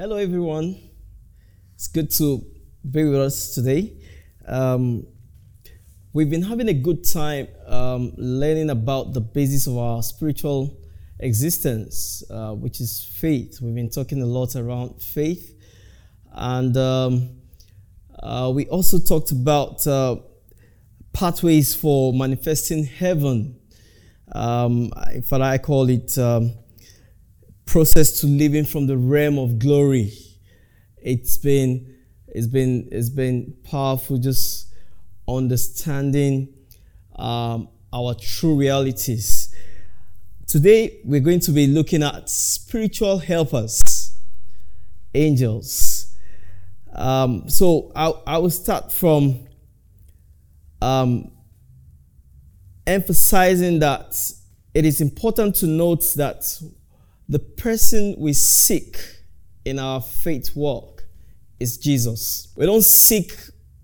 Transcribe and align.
Hello, 0.00 0.14
everyone. 0.14 0.78
It's 1.74 1.88
good 1.88 2.08
to 2.18 2.46
be 2.88 3.02
with 3.02 3.20
us 3.20 3.52
today. 3.52 3.94
Um, 4.46 5.04
we've 6.12 6.30
been 6.30 6.44
having 6.44 6.68
a 6.68 6.72
good 6.72 7.02
time 7.02 7.48
um, 7.66 8.12
learning 8.16 8.70
about 8.70 9.12
the 9.12 9.20
basis 9.20 9.66
of 9.66 9.76
our 9.76 10.00
spiritual 10.04 10.78
existence, 11.18 12.22
uh, 12.30 12.52
which 12.52 12.80
is 12.80 13.12
faith. 13.16 13.60
We've 13.60 13.74
been 13.74 13.90
talking 13.90 14.22
a 14.22 14.24
lot 14.24 14.54
around 14.54 15.02
faith. 15.02 15.60
And 16.30 16.76
um, 16.76 17.30
uh, 18.22 18.52
we 18.54 18.68
also 18.68 19.00
talked 19.00 19.32
about 19.32 19.84
uh, 19.84 20.18
pathways 21.12 21.74
for 21.74 22.12
manifesting 22.12 22.84
heaven. 22.84 23.58
Um, 24.30 24.92
in 25.12 25.22
fact, 25.22 25.42
I 25.42 25.58
call 25.58 25.88
it 25.88 26.16
um, 26.18 26.52
process 27.68 28.20
to 28.20 28.26
living 28.26 28.64
from 28.64 28.86
the 28.86 28.96
realm 28.96 29.38
of 29.38 29.58
glory. 29.58 30.10
It's 30.96 31.36
been 31.36 31.94
it's 32.26 32.46
been 32.46 32.88
it's 32.90 33.10
been 33.10 33.54
powerful 33.62 34.16
just 34.16 34.72
understanding 35.28 36.48
um, 37.16 37.68
our 37.92 38.14
true 38.14 38.56
realities. 38.56 39.54
Today 40.46 41.00
we're 41.04 41.20
going 41.20 41.40
to 41.40 41.50
be 41.50 41.66
looking 41.66 42.02
at 42.02 42.30
spiritual 42.30 43.18
helpers, 43.18 44.18
angels. 45.14 46.16
Um, 46.94 47.50
so 47.50 47.92
I, 47.94 48.12
I 48.26 48.38
will 48.38 48.50
start 48.50 48.92
from 48.92 49.46
um, 50.80 51.30
emphasizing 52.86 53.78
that 53.80 54.32
it 54.72 54.86
is 54.86 55.02
important 55.02 55.56
to 55.56 55.66
note 55.66 56.04
that 56.16 56.60
the 57.28 57.38
person 57.38 58.14
we 58.18 58.32
seek 58.32 58.98
in 59.64 59.78
our 59.78 60.00
faith 60.00 60.56
walk 60.56 61.04
is 61.60 61.76
Jesus. 61.76 62.48
We 62.56 62.64
don't 62.64 62.82
seek 62.82 63.32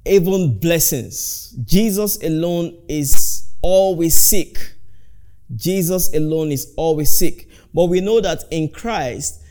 even 0.06 0.58
blessings. 0.58 1.54
Jesus 1.64 2.22
alone 2.22 2.78
is 2.88 3.50
all 3.62 3.96
we 3.96 4.08
seek. 4.10 4.58
Jesus 5.54 6.14
alone 6.14 6.52
is 6.52 6.72
all 6.76 6.96
we 6.96 7.04
seek. 7.04 7.50
But 7.72 7.86
we 7.86 8.00
know 8.00 8.20
that 8.20 8.44
in 8.50 8.68
Christ 8.70 9.42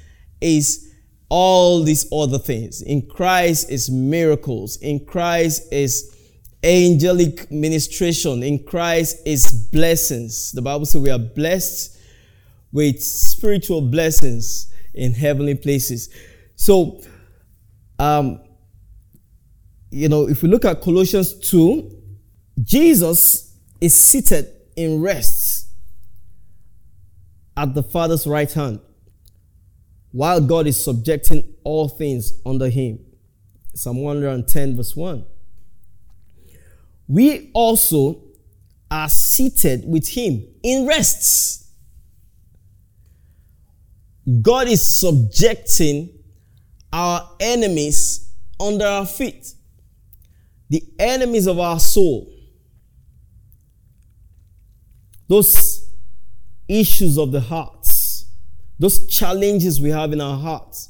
is 0.41 0.91
all 1.29 1.83
these 1.83 2.11
other 2.11 2.39
things. 2.39 2.81
In 2.81 3.07
Christ 3.07 3.69
is 3.69 3.89
miracles. 3.89 4.77
In 4.77 5.05
Christ 5.05 5.71
is 5.71 6.15
angelic 6.63 7.51
ministration. 7.51 8.41
In 8.43 8.63
Christ 8.63 9.21
is 9.25 9.51
blessings. 9.71 10.51
The 10.51 10.61
Bible 10.61 10.85
says 10.85 11.01
we 11.01 11.11
are 11.11 11.19
blessed 11.19 11.99
with 12.73 13.01
spiritual 13.01 13.81
blessings 13.81 14.73
in 14.93 15.13
heavenly 15.13 15.55
places. 15.55 16.09
So, 16.55 17.01
um, 17.99 18.41
you 19.91 20.09
know, 20.09 20.27
if 20.27 20.41
we 20.41 20.49
look 20.49 20.65
at 20.65 20.81
Colossians 20.81 21.35
2, 21.51 22.01
Jesus 22.63 23.55
is 23.79 23.95
seated 23.95 24.47
in 24.75 25.01
rest 25.01 25.67
at 27.55 27.75
the 27.75 27.83
Father's 27.83 28.25
right 28.25 28.51
hand 28.51 28.81
while 30.11 30.41
God 30.41 30.67
is 30.67 30.83
subjecting 30.83 31.43
all 31.63 31.87
things 31.87 32.33
under 32.45 32.69
him. 32.69 32.99
Psalm 33.75 34.01
110, 34.01 34.75
verse 34.75 34.95
1. 34.95 35.25
We 37.07 37.51
also 37.53 38.23
are 38.89 39.09
seated 39.09 39.83
with 39.85 40.07
him 40.07 40.43
in 40.63 40.87
rests 40.87 41.62
God 44.41 44.67
is 44.67 44.81
subjecting 44.81 46.09
our 46.91 47.29
enemies 47.39 48.31
under 48.59 48.85
our 48.85 49.05
feet. 49.05 49.53
The 50.69 50.83
enemies 50.97 51.47
of 51.47 51.59
our 51.59 51.79
soul. 51.79 52.31
Those 55.27 55.89
issues 56.67 57.17
of 57.17 57.31
the 57.31 57.41
hearts. 57.41 58.25
Those 58.79 59.07
challenges 59.07 59.81
we 59.81 59.89
have 59.89 60.13
in 60.13 60.21
our 60.21 60.37
hearts. 60.37 60.89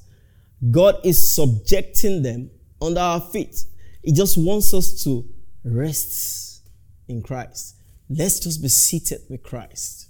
God 0.72 1.00
is 1.04 1.36
subjecting 1.36 2.22
them 2.22 2.52
under 2.82 3.00
our 3.00 3.20
feet. 3.20 3.64
He 4.04 4.12
just 4.12 4.38
wants 4.38 4.74
us 4.74 5.04
to 5.04 5.28
rest 5.64 6.62
in 7.08 7.22
Christ. 7.22 7.76
Let's 8.10 8.40
just 8.40 8.62
be 8.62 8.68
seated 8.68 9.22
with 9.30 9.44
Christ. 9.44 10.10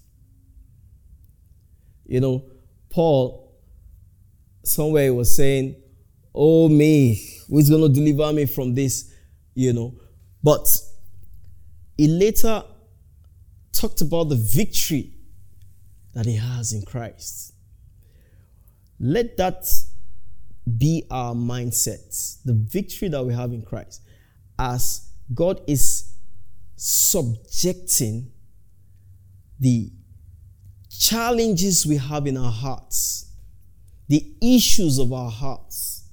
You 2.05 2.19
know, 2.19 2.45
Paul, 2.93 3.51
somewhere 4.63 5.11
was 5.13 5.35
saying, 5.35 5.75
Oh, 6.35 6.69
me, 6.69 7.39
who's 7.49 7.67
going 7.69 7.81
to 7.81 7.89
deliver 7.89 8.31
me 8.31 8.45
from 8.45 8.75
this? 8.75 9.11
You 9.55 9.73
know. 9.73 9.95
But 10.43 10.67
he 11.97 12.07
later 12.07 12.63
talked 13.71 14.01
about 14.01 14.29
the 14.29 14.35
victory 14.35 15.11
that 16.13 16.27
he 16.27 16.35
has 16.35 16.71
in 16.71 16.83
Christ. 16.83 17.55
Let 18.99 19.37
that 19.37 19.65
be 20.77 21.03
our 21.09 21.33
mindset, 21.33 22.43
the 22.45 22.53
victory 22.53 23.07
that 23.07 23.23
we 23.23 23.33
have 23.33 23.53
in 23.53 23.63
Christ, 23.63 24.03
as 24.59 25.09
God 25.33 25.61
is 25.67 26.13
subjecting 26.75 28.31
the 29.59 29.91
challenges 31.09 31.85
we 31.85 31.97
have 31.97 32.27
in 32.27 32.37
our 32.37 32.51
hearts, 32.51 33.31
the 34.07 34.25
issues 34.41 34.99
of 34.99 35.11
our 35.11 35.29
hearts. 35.29 36.07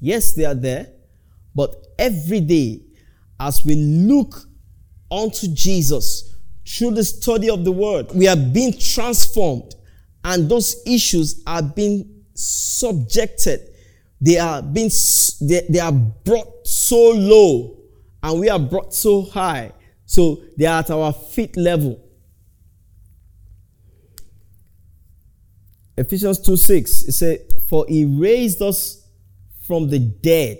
Yes, 0.00 0.34
they 0.34 0.44
are 0.44 0.54
there, 0.54 0.88
but 1.54 1.74
every 1.98 2.40
day 2.40 2.82
as 3.40 3.64
we 3.64 3.74
look 3.74 4.36
unto 5.10 5.48
Jesus 5.48 6.36
through 6.66 6.92
the 6.92 7.04
study 7.04 7.50
of 7.50 7.64
the 7.64 7.72
word, 7.72 8.12
we 8.14 8.28
are 8.28 8.36
being 8.36 8.72
transformed 8.72 9.74
and 10.22 10.48
those 10.48 10.82
issues 10.86 11.42
are 11.46 11.62
being 11.62 12.24
subjected. 12.34 13.70
They 14.20 14.38
are 14.38 14.62
being, 14.62 14.90
they, 15.40 15.66
they 15.68 15.80
are 15.80 15.92
brought 15.92 16.66
so 16.66 17.10
low 17.10 17.78
and 18.22 18.40
we 18.40 18.48
are 18.48 18.58
brought 18.58 18.94
so 18.94 19.22
high. 19.22 19.72
So 20.06 20.42
they 20.56 20.66
are 20.66 20.80
at 20.80 20.90
our 20.90 21.12
feet 21.12 21.56
level. 21.56 22.03
Ephesians 25.96 26.40
2 26.40 26.56
6, 26.56 27.02
it 27.04 27.12
says, 27.12 27.40
For 27.68 27.86
he 27.88 28.04
raised 28.04 28.60
us 28.60 29.06
from 29.66 29.88
the 29.88 29.98
dead 29.98 30.58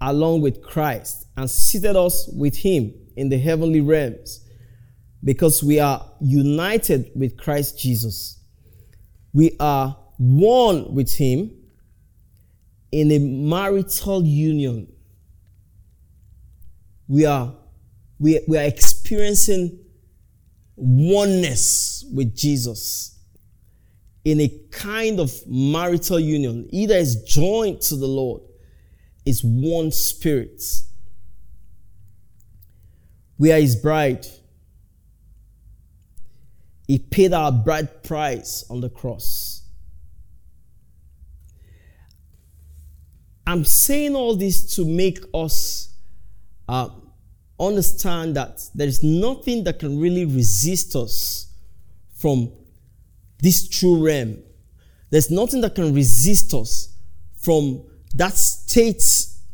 along 0.00 0.40
with 0.40 0.62
Christ 0.62 1.26
and 1.36 1.50
seated 1.50 1.94
us 1.94 2.28
with 2.28 2.56
him 2.56 2.94
in 3.16 3.28
the 3.28 3.38
heavenly 3.38 3.80
realms 3.80 4.44
because 5.22 5.62
we 5.62 5.78
are 5.78 6.04
united 6.20 7.10
with 7.14 7.36
Christ 7.36 7.78
Jesus. 7.78 8.40
We 9.34 9.56
are 9.60 9.96
one 10.16 10.94
with 10.94 11.14
him 11.14 11.52
in 12.90 13.12
a 13.12 13.18
marital 13.18 14.24
union. 14.24 14.90
We 17.06 17.26
are, 17.26 17.54
we, 18.18 18.40
we 18.48 18.56
are 18.56 18.64
experiencing 18.64 19.78
oneness 20.76 22.06
with 22.10 22.34
Jesus 22.34 23.19
in 24.30 24.40
a 24.40 24.48
kind 24.70 25.18
of 25.18 25.32
marital 25.46 26.20
union, 26.20 26.68
either 26.70 26.94
is 26.94 27.22
joined 27.24 27.80
to 27.80 27.96
the 27.96 28.06
Lord, 28.06 28.42
is 29.26 29.42
one 29.42 29.90
spirit. 29.90 30.62
We 33.38 33.50
are 33.52 33.58
his 33.58 33.74
bride. 33.74 34.26
He 36.86 36.98
paid 36.98 37.32
our 37.32 37.50
bride 37.50 38.04
price 38.04 38.64
on 38.70 38.80
the 38.80 38.88
cross. 38.88 39.62
I'm 43.46 43.64
saying 43.64 44.14
all 44.14 44.36
this 44.36 44.76
to 44.76 44.84
make 44.84 45.18
us 45.34 45.92
uh, 46.68 46.88
understand 47.58 48.36
that 48.36 48.60
there 48.76 48.86
is 48.86 49.02
nothing 49.02 49.64
that 49.64 49.80
can 49.80 49.98
really 49.98 50.24
resist 50.24 50.94
us 50.94 51.48
from 52.14 52.52
this 53.42 53.68
true 53.68 54.04
realm. 54.04 54.38
There's 55.10 55.30
nothing 55.30 55.60
that 55.62 55.74
can 55.74 55.94
resist 55.94 56.54
us 56.54 56.94
from 57.36 57.82
that 58.14 58.34
state 58.34 59.02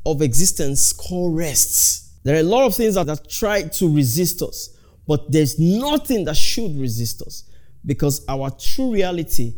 of 0.04 0.22
existence 0.22 0.92
called 0.92 1.36
rest. 1.36 2.22
There 2.24 2.36
are 2.36 2.40
a 2.40 2.42
lot 2.42 2.66
of 2.66 2.74
things 2.74 2.94
that 2.94 3.08
have 3.08 3.26
tried 3.28 3.72
to 3.74 3.94
resist 3.94 4.42
us, 4.42 4.76
but 5.06 5.30
there's 5.30 5.58
nothing 5.58 6.24
that 6.24 6.36
should 6.36 6.76
resist 6.78 7.22
us 7.22 7.44
because 7.84 8.24
our 8.28 8.50
true 8.50 8.92
reality 8.92 9.54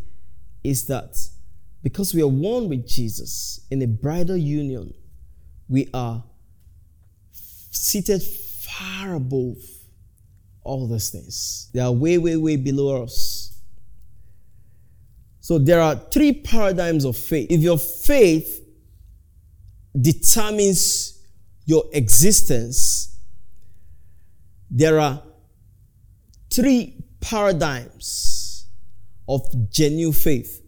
is 0.63 0.87
that 0.87 1.17
because 1.83 2.13
we 2.13 2.23
are 2.23 2.29
one 2.29 2.69
with 2.69 2.87
Jesus 2.87 3.61
in 3.71 3.81
a 3.83 3.87
bridal 3.87 4.37
union, 4.37 4.93
we 5.69 5.89
are 5.95 6.23
seated 7.71 8.23
far 8.23 9.15
above 9.15 9.57
all 10.63 10.87
those 10.87 11.11
things. 11.11 11.71
They 11.73 11.81
are 11.81 11.93
way, 11.93 12.19
way, 12.19 12.37
way 12.37 12.57
below 12.57 13.05
us. 13.05 13.48
So 15.49 15.57
there 15.59 15.81
are 15.81 15.95
three 15.95 16.35
paradigms 16.35 17.07
of 17.07 17.17
faith. 17.17 17.51
If 17.51 17.63
your 17.63 17.79
faith 17.79 18.63
determines 19.99 21.23
your 21.65 21.85
existence, 21.95 23.19
there 24.71 25.01
are 25.01 25.23
three 26.51 27.03
paradigms 27.23 28.67
of 29.27 29.41
genuine 29.71 30.13
faith. 30.13 30.61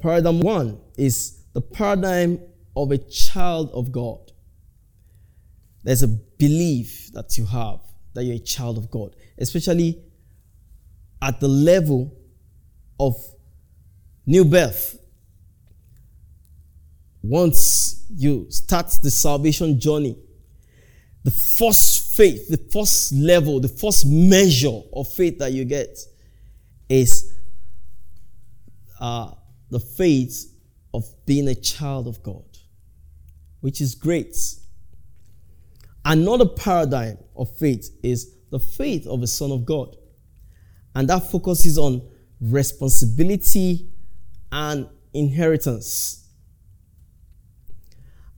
Paradigm 0.00 0.40
one 0.40 0.80
is 0.98 1.44
the 1.52 1.60
paradigm 1.60 2.40
of 2.74 2.90
a 2.90 2.98
child 2.98 3.70
of 3.72 3.92
God. 3.92 4.32
There's 5.84 6.02
a 6.02 6.08
belief 6.08 7.12
that 7.12 7.38
you 7.38 7.46
have 7.46 7.78
that 8.14 8.24
you're 8.24 8.34
a 8.34 8.40
child 8.40 8.76
of 8.76 8.90
God, 8.90 9.14
especially 9.38 10.02
at 11.22 11.38
the 11.38 11.46
level 11.46 12.16
of 13.00 13.16
new 14.26 14.44
birth. 14.44 14.98
Once 17.22 18.04
you 18.14 18.46
start 18.50 18.86
the 19.02 19.10
salvation 19.10 19.80
journey, 19.80 20.16
the 21.24 21.30
first 21.30 22.14
faith, 22.14 22.48
the 22.48 22.58
first 22.70 23.12
level, 23.12 23.58
the 23.58 23.68
first 23.68 24.06
measure 24.06 24.80
of 24.92 25.10
faith 25.12 25.38
that 25.38 25.52
you 25.52 25.64
get 25.64 25.98
is 26.88 27.32
uh, 29.00 29.32
the 29.70 29.80
faith 29.80 30.52
of 30.92 31.04
being 31.24 31.48
a 31.48 31.54
child 31.54 32.06
of 32.06 32.22
God, 32.22 32.44
which 33.60 33.80
is 33.80 33.94
great. 33.94 34.36
Another 36.04 36.46
paradigm 36.46 37.16
of 37.34 37.54
faith 37.56 37.90
is 38.02 38.34
the 38.50 38.58
faith 38.58 39.06
of 39.06 39.22
a 39.22 39.26
son 39.26 39.52
of 39.52 39.64
God. 39.64 39.96
And 40.94 41.08
that 41.08 41.30
focuses 41.30 41.78
on 41.78 42.02
responsibility 42.40 43.90
and 44.50 44.88
inheritance. 45.12 46.28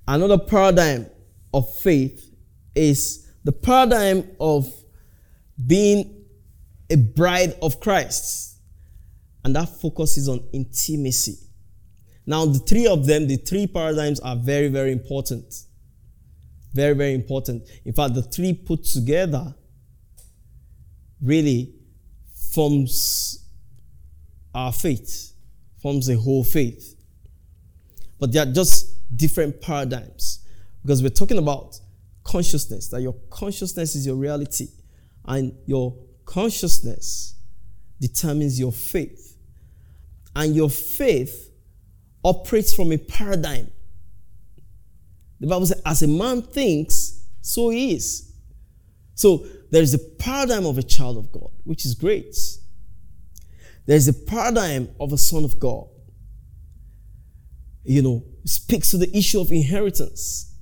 Another 0.07 0.39
paradigm 0.39 1.07
of 1.55 1.73
faith 1.77 2.35
is 2.75 3.29
the 3.45 3.53
paradigm 3.53 4.29
of 4.41 4.73
being 5.67 6.25
a 6.91 6.97
bride 6.97 7.55
of 7.63 7.81
Christ. 7.81 8.59
And 9.45 9.57
that 9.57 9.69
focuses 9.81 10.29
on 10.29 10.49
intimacy. 10.53 11.39
Now, 12.27 12.47
the 12.47 12.61
three 12.61 12.87
of 12.87 13.07
them, 13.07 13.27
the 13.27 13.37
three 13.37 13.67
paradigms 13.67 14.21
are 14.21 14.37
very, 14.37 14.69
very 14.69 14.93
important. 14.93 15.55
Very, 16.73 16.95
very 16.95 17.15
important. 17.15 17.69
In 17.85 17.93
fact, 17.93 18.15
the 18.15 18.23
three 18.23 18.53
put 18.53 18.85
together 18.85 19.55
really 21.21 21.75
forms 22.53 23.42
our 24.55 24.73
faith, 24.73 25.33
forms 25.81 26.09
a 26.09 26.17
whole 26.17 26.45
faith. 26.45 26.97
But 28.19 28.33
they 28.33 28.39
are 28.39 28.47
just 28.47 29.17
different 29.17 29.61
paradigms 29.61 30.41
because 30.83 31.03
we're 31.03 31.11
talking 31.11 31.39
about 31.39 31.79
consciousness, 32.25 32.89
that 32.89 33.03
your 33.03 33.15
consciousness 33.31 33.95
is 33.95 34.07
your 34.07 34.17
reality, 34.17 34.69
and 35.25 35.55
your 35.67 35.97
consciousness 36.25 37.35
determines 38.01 38.59
your 38.59 38.73
faith. 38.73 39.37
And 40.35 40.57
your 40.57 40.71
faith 40.71 41.51
operates 42.25 42.75
from 42.75 42.93
a 42.93 42.99
paradigm. 42.99 43.71
The 45.41 45.47
Bible 45.47 45.67
says, 45.67 45.83
as 45.85 46.03
a 46.03 46.09
man 46.09 46.43
thinks, 46.43 47.27
so 47.41 47.71
he 47.71 47.95
is. 47.95 48.33
So 49.15 49.45
there 49.71 49.83
is 49.83 49.95
a 49.95 49.99
paradigm 49.99 50.67
of 50.67 50.79
a 50.79 50.83
child 50.83 51.19
of 51.19 51.31
God, 51.33 51.51
which 51.65 51.85
is 51.85 51.95
great. 51.95 52.37
There 53.87 53.97
is 53.97 54.09
a 54.09 54.13
paradigm 54.13 54.89
of 55.01 55.13
a 55.13 55.19
son 55.19 55.45
of 55.45 55.59
God. 55.59 55.89
You 57.85 58.03
know, 58.03 58.25
speaks 58.45 58.91
to 58.93 58.99
the 58.99 59.17
issue 59.17 59.41
of 59.41 59.51
inheritance. 59.51 60.55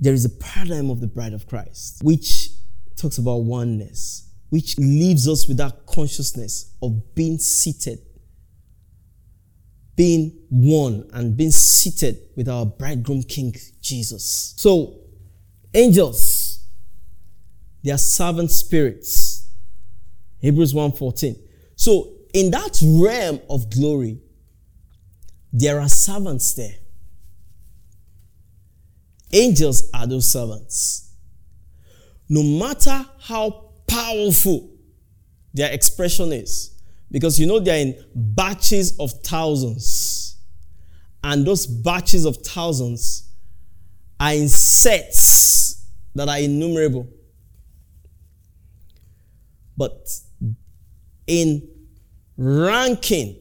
There 0.00 0.12
is 0.12 0.24
a 0.24 0.30
paradigm 0.30 0.90
of 0.90 1.00
the 1.00 1.06
bride 1.06 1.32
of 1.32 1.46
Christ, 1.46 2.02
which 2.02 2.50
talks 2.96 3.18
about 3.18 3.44
oneness, 3.44 4.28
which 4.50 4.76
leaves 4.78 5.28
us 5.28 5.46
with 5.46 5.56
that 5.58 5.86
consciousness 5.86 6.74
of 6.82 7.14
being 7.14 7.38
seated 7.38 8.00
being 9.96 10.38
one 10.50 11.08
and 11.14 11.36
being 11.36 11.50
seated 11.50 12.20
with 12.36 12.48
our 12.48 12.66
bridegroom 12.66 13.22
king 13.22 13.56
Jesus. 13.80 14.54
So, 14.56 14.98
angels, 15.72 16.64
they 17.82 17.90
are 17.90 17.98
servant 17.98 18.50
spirits. 18.50 19.48
Hebrews 20.38 20.74
1:14. 20.74 21.36
So, 21.74 22.12
in 22.36 22.50
that 22.50 22.78
realm 22.82 23.40
of 23.48 23.70
glory, 23.70 24.20
there 25.54 25.80
are 25.80 25.88
servants 25.88 26.52
there. 26.52 26.74
Angels 29.32 29.88
are 29.94 30.06
those 30.06 30.30
servants. 30.30 31.14
No 32.28 32.42
matter 32.42 33.06
how 33.20 33.70
powerful 33.86 34.70
their 35.54 35.72
expression 35.72 36.30
is, 36.30 36.78
because 37.10 37.40
you 37.40 37.46
know 37.46 37.58
they're 37.58 37.80
in 37.80 38.04
batches 38.14 38.98
of 39.00 39.12
thousands. 39.24 40.36
And 41.24 41.46
those 41.46 41.66
batches 41.66 42.26
of 42.26 42.36
thousands 42.36 43.30
are 44.20 44.34
in 44.34 44.50
sets 44.50 45.86
that 46.14 46.28
are 46.28 46.38
innumerable. 46.38 47.08
But 49.74 50.06
in 51.26 51.66
ranking 52.36 53.36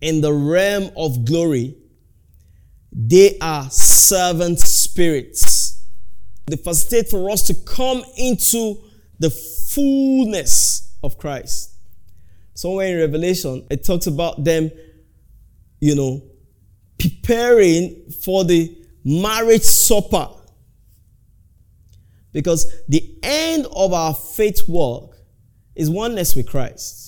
in 0.00 0.20
the 0.20 0.32
realm 0.32 0.90
of 0.96 1.24
glory, 1.24 1.76
they 2.92 3.38
are 3.40 3.68
servant 3.70 4.60
spirits. 4.60 5.84
They 6.46 6.56
facilitate 6.56 7.10
for 7.10 7.30
us 7.30 7.42
to 7.48 7.54
come 7.54 8.04
into 8.16 8.82
the 9.18 9.30
fullness 9.30 10.96
of 11.02 11.18
Christ. 11.18 11.74
Somewhere 12.54 12.94
in 12.94 12.98
Revelation, 12.98 13.66
it 13.70 13.84
talks 13.84 14.06
about 14.06 14.44
them, 14.44 14.70
you 15.80 15.94
know, 15.94 16.22
preparing 16.98 18.10
for 18.22 18.44
the 18.44 18.76
marriage 19.04 19.62
supper. 19.62 20.28
Because 22.32 22.70
the 22.88 23.18
end 23.22 23.66
of 23.74 23.92
our 23.92 24.14
faith 24.14 24.68
work 24.68 25.16
is 25.74 25.90
oneness 25.90 26.34
with 26.34 26.48
Christ. 26.48 27.05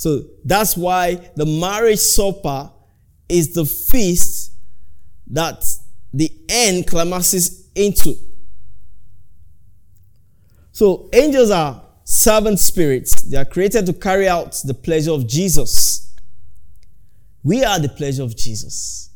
So 0.00 0.22
that's 0.46 0.78
why 0.78 1.30
the 1.36 1.44
marriage 1.44 1.98
supper 1.98 2.70
is 3.28 3.52
the 3.52 3.66
feast 3.66 4.54
that 5.26 5.62
the 6.14 6.32
end 6.48 6.86
climaxes 6.86 7.68
into. 7.74 8.14
So 10.72 11.10
angels 11.12 11.50
are 11.50 11.82
servant 12.04 12.60
spirits. 12.60 13.20
They 13.20 13.36
are 13.36 13.44
created 13.44 13.84
to 13.84 13.92
carry 13.92 14.26
out 14.26 14.58
the 14.64 14.72
pleasure 14.72 15.10
of 15.10 15.28
Jesus. 15.28 16.14
We 17.44 17.62
are 17.62 17.78
the 17.78 17.90
pleasure 17.90 18.22
of 18.22 18.34
Jesus. 18.34 19.10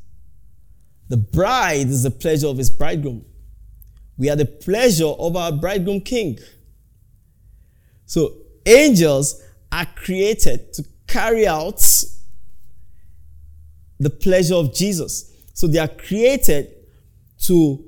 The 1.08 1.16
bride 1.16 1.86
is 1.86 2.02
the 2.02 2.10
pleasure 2.10 2.48
of 2.48 2.58
his 2.58 2.68
bridegroom. 2.68 3.24
We 4.18 4.28
are 4.28 4.36
the 4.36 4.44
pleasure 4.44 5.06
of 5.06 5.34
our 5.34 5.50
bridegroom 5.50 6.02
king. 6.02 6.38
So 8.04 8.34
angels 8.66 9.40
are 9.74 9.86
created 9.96 10.72
to 10.72 10.84
carry 11.08 11.48
out 11.48 11.82
the 13.98 14.10
pleasure 14.10 14.54
of 14.54 14.72
Jesus. 14.72 15.32
So 15.52 15.66
they 15.66 15.80
are 15.80 15.88
created 15.88 16.70
to 17.40 17.84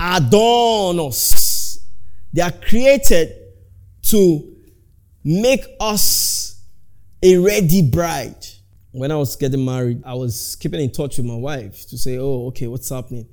adorn 0.00 0.98
us. 0.98 1.78
They 2.32 2.42
are 2.42 2.52
created 2.52 3.32
to 4.02 4.56
make 5.22 5.64
us 5.80 6.60
a 7.22 7.36
ready 7.38 7.88
bride. 7.88 8.44
When 8.90 9.12
I 9.12 9.16
was 9.16 9.36
getting 9.36 9.64
married, 9.64 10.02
I 10.04 10.14
was 10.14 10.56
keeping 10.56 10.80
in 10.80 10.90
touch 10.90 11.18
with 11.18 11.26
my 11.26 11.36
wife 11.36 11.86
to 11.90 11.96
say, 11.98 12.18
oh, 12.18 12.48
okay, 12.48 12.66
what's 12.66 12.88
happening? 12.88 13.28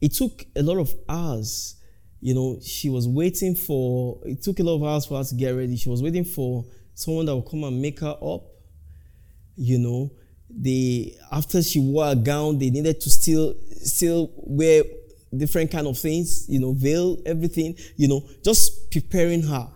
It 0.00 0.14
took 0.14 0.46
a 0.54 0.62
lot 0.62 0.78
of 0.78 0.94
hours. 1.08 1.74
You 2.20 2.34
know, 2.34 2.58
she 2.62 2.90
was 2.90 3.08
waiting 3.08 3.56
for, 3.56 4.20
it 4.24 4.42
took 4.42 4.60
a 4.60 4.62
lot 4.62 4.76
of 4.76 4.84
hours 4.84 5.06
for 5.06 5.18
us 5.18 5.30
to 5.30 5.34
get 5.34 5.50
ready. 5.50 5.76
She 5.76 5.88
was 5.88 6.00
waiting 6.02 6.24
for 6.24 6.64
someone 6.98 7.26
that 7.26 7.34
will 7.34 7.42
come 7.42 7.62
and 7.62 7.80
make 7.80 8.00
her 8.00 8.16
up. 8.20 8.42
You 9.56 9.78
know, 9.78 10.10
they, 10.50 11.16
after 11.30 11.62
she 11.62 11.78
wore 11.78 12.08
a 12.08 12.16
gown, 12.16 12.58
they 12.58 12.70
needed 12.70 13.00
to 13.02 13.08
still, 13.08 13.54
still 13.82 14.32
wear 14.36 14.82
different 15.36 15.70
kind 15.70 15.86
of 15.86 15.96
things, 15.96 16.48
you 16.48 16.58
know, 16.58 16.72
veil, 16.72 17.18
everything, 17.24 17.76
you 17.96 18.08
know, 18.08 18.28
just 18.44 18.90
preparing 18.90 19.42
her. 19.42 19.68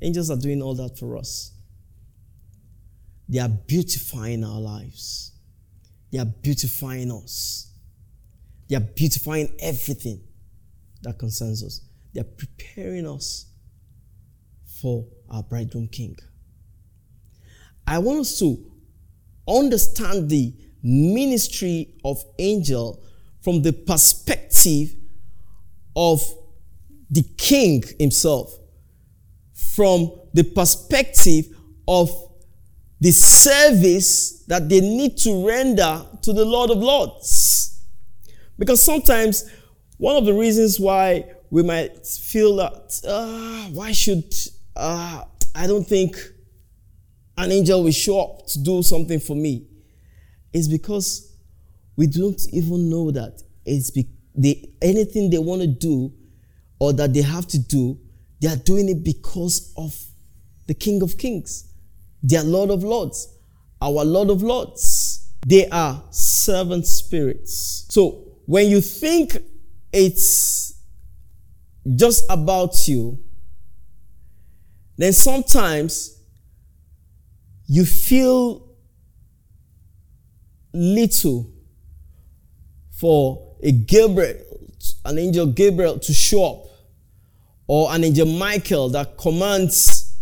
Angels 0.00 0.30
are 0.30 0.36
doing 0.36 0.62
all 0.62 0.74
that 0.76 0.96
for 0.96 1.16
us. 1.16 1.52
They 3.28 3.40
are 3.40 3.48
beautifying 3.48 4.44
our 4.44 4.60
lives. 4.60 5.32
They 6.12 6.18
are 6.20 6.26
beautifying 6.26 7.10
us. 7.10 7.72
They 8.68 8.76
are 8.76 8.80
beautifying 8.80 9.52
everything 9.58 10.20
that 11.02 11.18
concerns 11.18 11.64
us. 11.64 11.80
They 12.14 12.20
are 12.20 12.24
preparing 12.24 13.06
us 13.08 13.46
for 14.80 15.04
our 15.30 15.42
bridegroom 15.42 15.88
king. 15.88 16.16
I 17.86 17.98
want 17.98 18.20
us 18.20 18.38
to 18.40 18.58
understand 19.48 20.28
the 20.28 20.54
ministry 20.82 21.94
of 22.04 22.22
angel 22.38 23.02
from 23.42 23.62
the 23.62 23.72
perspective 23.72 24.94
of 25.96 26.22
the 27.10 27.22
king 27.36 27.82
himself, 27.98 28.54
from 29.54 30.12
the 30.34 30.44
perspective 30.44 31.46
of 31.86 32.10
the 33.00 33.10
service 33.10 34.44
that 34.46 34.68
they 34.68 34.80
need 34.80 35.16
to 35.16 35.46
render 35.46 36.04
to 36.22 36.32
the 36.32 36.44
Lord 36.44 36.70
of 36.70 36.78
Lords. 36.78 37.80
Because 38.58 38.82
sometimes 38.82 39.48
one 39.96 40.16
of 40.16 40.24
the 40.24 40.34
reasons 40.34 40.78
why 40.78 41.24
we 41.50 41.62
might 41.62 42.06
feel 42.06 42.56
that, 42.56 43.00
uh, 43.06 43.68
why 43.70 43.92
should, 43.92 44.34
uh, 44.78 45.24
I 45.54 45.66
don't 45.66 45.86
think 45.86 46.16
an 47.36 47.52
angel 47.52 47.82
will 47.82 47.90
show 47.92 48.20
up 48.20 48.46
to 48.46 48.62
do 48.62 48.82
something 48.82 49.20
for 49.20 49.34
me, 49.36 49.66
It's 50.52 50.68
because 50.68 51.32
we 51.96 52.06
don't 52.06 52.40
even 52.52 52.88
know 52.88 53.10
that 53.10 53.42
it's 53.64 53.90
be- 53.90 54.08
they, 54.34 54.70
anything 54.80 55.30
they 55.30 55.38
want 55.38 55.62
to 55.62 55.66
do 55.66 56.12
or 56.78 56.92
that 56.92 57.12
they 57.12 57.22
have 57.22 57.46
to 57.48 57.58
do, 57.58 57.98
they 58.40 58.48
are 58.48 58.56
doing 58.56 58.88
it 58.88 59.02
because 59.04 59.72
of 59.76 59.96
the 60.66 60.74
King 60.74 61.02
of 61.02 61.18
Kings, 61.18 61.72
their 62.22 62.44
Lord 62.44 62.70
of 62.70 62.84
Lords, 62.84 63.28
our 63.82 64.04
Lord 64.04 64.30
of 64.30 64.42
Lords. 64.42 65.28
They 65.46 65.68
are 65.68 66.02
servant 66.10 66.86
spirits. 66.86 67.86
So 67.90 68.38
when 68.46 68.68
you 68.68 68.80
think 68.80 69.36
it's 69.92 70.74
just 71.96 72.24
about 72.28 72.86
you, 72.86 73.18
then 74.98 75.12
sometimes 75.12 76.20
you 77.66 77.84
feel 77.84 78.68
little 80.74 81.50
for 82.90 83.56
a 83.62 83.70
Gabriel, 83.70 84.40
an 85.04 85.18
angel 85.18 85.46
Gabriel 85.46 85.98
to 86.00 86.12
show 86.12 86.44
up, 86.44 86.64
or 87.68 87.92
an 87.92 88.02
angel 88.02 88.26
Michael 88.26 88.88
that 88.90 89.16
commands 89.16 90.16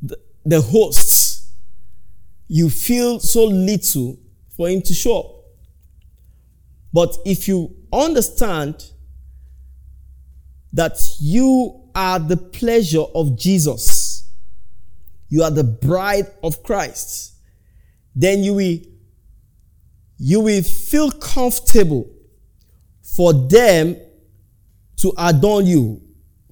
the, 0.00 0.18
the 0.46 0.60
hosts. 0.60 1.52
You 2.48 2.70
feel 2.70 3.20
so 3.20 3.44
little 3.44 4.18
for 4.56 4.68
him 4.68 4.80
to 4.82 4.94
show 4.94 5.18
up. 5.18 5.26
But 6.92 7.16
if 7.26 7.48
you 7.48 7.74
understand 7.92 8.90
that 10.72 10.98
you 11.20 11.81
are 11.94 12.18
the 12.18 12.36
pleasure 12.36 13.04
of 13.14 13.38
Jesus, 13.38 14.28
you 15.28 15.42
are 15.42 15.50
the 15.50 15.64
bride 15.64 16.26
of 16.42 16.62
Christ, 16.62 17.34
then 18.14 18.42
you 18.42 18.54
will, 18.54 18.78
you 20.18 20.40
will 20.40 20.62
feel 20.62 21.10
comfortable 21.10 22.10
for 23.02 23.32
them 23.32 23.96
to 24.96 25.12
adorn 25.18 25.66
you, 25.66 26.00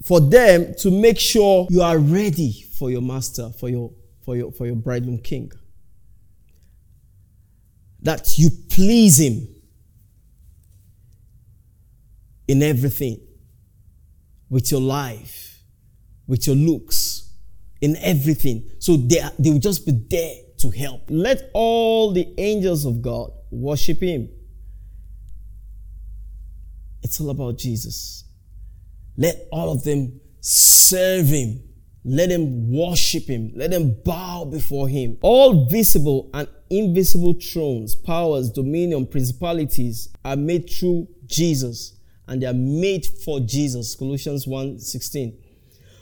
for 0.02 0.20
them 0.20 0.74
to 0.78 0.90
make 0.90 1.18
sure 1.18 1.66
you 1.70 1.82
are 1.82 1.98
ready 1.98 2.52
for 2.78 2.90
your 2.90 3.02
master, 3.02 3.50
for 3.50 3.68
your, 3.68 3.92
for 4.22 4.36
your, 4.36 4.50
for 4.52 4.66
your 4.66 4.76
bridegroom 4.76 5.18
king. 5.18 5.52
That 8.02 8.38
you 8.38 8.48
please 8.70 9.20
him 9.20 9.46
in 12.48 12.62
everything 12.62 13.20
with 14.50 14.70
your 14.70 14.80
life, 14.80 15.62
with 16.26 16.46
your 16.46 16.56
looks, 16.56 17.30
in 17.80 17.96
everything. 17.96 18.68
So 18.78 18.96
they, 18.96 19.22
they 19.38 19.50
will 19.50 19.58
just 19.58 19.86
be 19.86 19.92
there 19.92 20.34
to 20.58 20.70
help. 20.70 21.02
Let 21.08 21.50
all 21.54 22.12
the 22.12 22.28
angels 22.36 22.84
of 22.84 23.00
God 23.00 23.30
worship 23.50 24.00
Him. 24.00 24.28
It's 27.02 27.20
all 27.20 27.30
about 27.30 27.56
Jesus. 27.56 28.24
Let 29.16 29.48
all 29.50 29.72
of 29.72 29.84
them 29.84 30.20
serve 30.40 31.28
Him. 31.28 31.62
Let 32.04 32.28
them 32.28 32.70
worship 32.72 33.24
Him. 33.24 33.52
Let 33.54 33.70
them 33.70 33.96
bow 34.04 34.44
before 34.44 34.88
Him. 34.88 35.16
All 35.22 35.66
visible 35.66 36.30
and 36.34 36.48
invisible 36.68 37.34
thrones, 37.34 37.94
powers, 37.94 38.50
dominion, 38.50 39.06
principalities 39.06 40.08
are 40.24 40.36
made 40.36 40.68
through 40.68 41.08
Jesus 41.26 41.99
and 42.30 42.40
they 42.40 42.46
are 42.46 42.54
made 42.54 43.04
for 43.04 43.40
Jesus. 43.40 43.96
Colossians 43.96 44.46
1 44.46 44.78
16. 44.78 45.36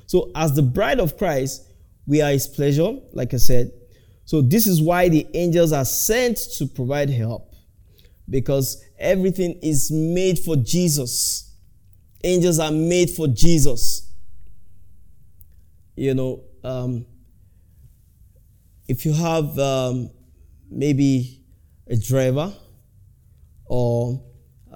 So, 0.06 0.30
as 0.34 0.54
the 0.54 0.62
bride 0.62 1.00
of 1.00 1.16
Christ, 1.16 1.66
we 2.06 2.20
are 2.20 2.30
his 2.30 2.46
pleasure, 2.46 2.98
like 3.12 3.32
I 3.32 3.38
said. 3.38 3.72
So, 4.26 4.42
this 4.42 4.66
is 4.66 4.80
why 4.80 5.08
the 5.08 5.26
angels 5.32 5.72
are 5.72 5.86
sent 5.86 6.36
to 6.58 6.66
provide 6.66 7.08
help 7.08 7.54
because 8.28 8.84
everything 8.98 9.58
is 9.62 9.90
made 9.90 10.38
for 10.38 10.54
Jesus. 10.54 11.50
Angels 12.22 12.58
are 12.58 12.72
made 12.72 13.10
for 13.10 13.26
Jesus. 13.26 14.12
You 15.96 16.14
know, 16.14 16.44
um, 16.62 17.06
if 18.86 19.06
you 19.06 19.14
have 19.14 19.58
um, 19.58 20.10
maybe 20.70 21.42
a 21.86 21.96
driver 21.96 22.52
or 23.64 24.27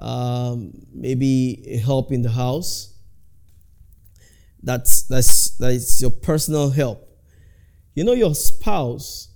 um, 0.03 0.73
maybe 0.93 1.79
help 1.83 2.11
in 2.11 2.21
the 2.21 2.29
house. 2.29 2.93
That's 4.61 5.03
that's 5.03 5.57
that's 5.57 6.01
your 6.01 6.11
personal 6.11 6.69
help. 6.69 7.09
You 7.95 8.03
know 8.03 8.13
your 8.13 8.35
spouse 8.35 9.29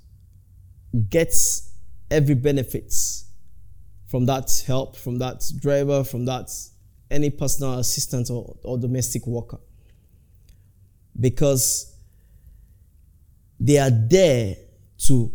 gets 1.10 1.72
every 2.10 2.36
benefits 2.36 3.26
from 4.08 4.26
that 4.26 4.64
help, 4.66 4.96
from 4.96 5.20
that 5.20 5.44
driver, 5.60 6.04
from 6.04 6.26
that 6.26 6.50
any 7.10 7.30
personal 7.30 7.80
assistant 7.80 8.30
or, 8.30 8.58
or 8.64 8.78
domestic 8.78 9.26
worker. 9.26 9.60
Because 11.20 11.94
they 13.60 13.78
are 13.78 13.92
there 13.92 14.56
to 15.00 15.32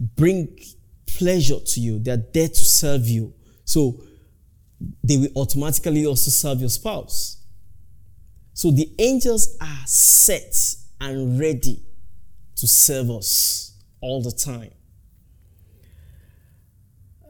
bring 0.00 0.58
pleasure 1.06 1.60
to 1.60 1.80
you. 1.80 1.98
They 1.98 2.10
are 2.10 2.24
there 2.32 2.48
to 2.48 2.54
serve 2.54 3.06
you. 3.08 3.32
So 3.66 4.00
they 5.04 5.18
will 5.18 5.28
automatically 5.36 6.06
also 6.06 6.30
serve 6.30 6.60
your 6.60 6.70
spouse. 6.70 7.42
So 8.54 8.70
the 8.70 8.90
angels 8.98 9.54
are 9.60 9.86
set 9.86 10.54
and 11.00 11.38
ready 11.38 11.84
to 12.56 12.66
serve 12.66 13.10
us 13.10 13.78
all 14.00 14.22
the 14.22 14.32
time. 14.32 14.72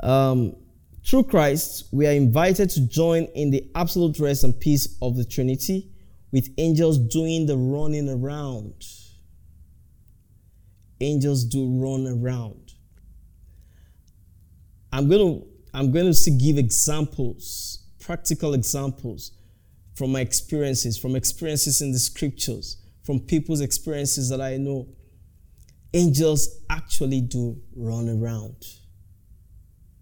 Um, 0.00 0.55
through 1.05 1.25
Christ, 1.25 1.87
we 1.90 2.07
are 2.07 2.12
invited 2.12 2.71
to 2.71 2.87
join 2.87 3.25
in 3.35 3.50
the 3.50 3.69
absolute 3.75 4.21
rest 4.21 4.45
and 4.45 4.59
peace 4.59 4.97
of 5.00 5.16
the 5.16 5.25
Trinity 5.25 5.90
with 6.33 6.50
angels 6.59 6.99
doing 6.99 7.47
the 7.47 7.57
running 7.57 8.09
around. 8.09 8.85
Angels 11.00 11.45
do 11.45 11.66
run 11.81 12.07
around. 12.07 12.75
I'm 14.93 15.09
going 15.09 15.40
to 15.40 15.56
I'm 15.76 15.92
going 15.92 16.11
to 16.11 16.30
give 16.30 16.56
examples, 16.56 17.80
practical 18.00 18.54
examples 18.54 19.33
from 19.95 20.11
my 20.11 20.21
experiences, 20.21 20.97
from 20.97 21.14
experiences 21.14 21.83
in 21.83 21.92
the 21.92 21.99
scriptures, 21.99 22.78
from 23.04 23.21
people's 23.21 23.61
experiences 23.61 24.30
that 24.30 24.40
I 24.40 24.56
know. 24.56 24.88
Angels 25.92 26.49
actually 26.71 27.21
do 27.21 27.61
run 27.76 28.09
around. 28.09 28.56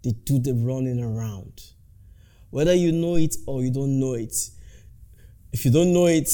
They 0.05 0.13
do 0.13 0.39
the 0.39 0.55
running 0.55 1.03
around. 1.03 1.61
Whether 2.51 2.75
you 2.75 2.93
know 2.93 3.17
it 3.17 3.35
or 3.45 3.65
you 3.65 3.73
don't 3.73 3.99
know 3.99 4.15
it. 4.15 4.37
If 5.53 5.65
you 5.65 5.73
don't 5.73 5.93
know 5.93 6.07
it, 6.07 6.31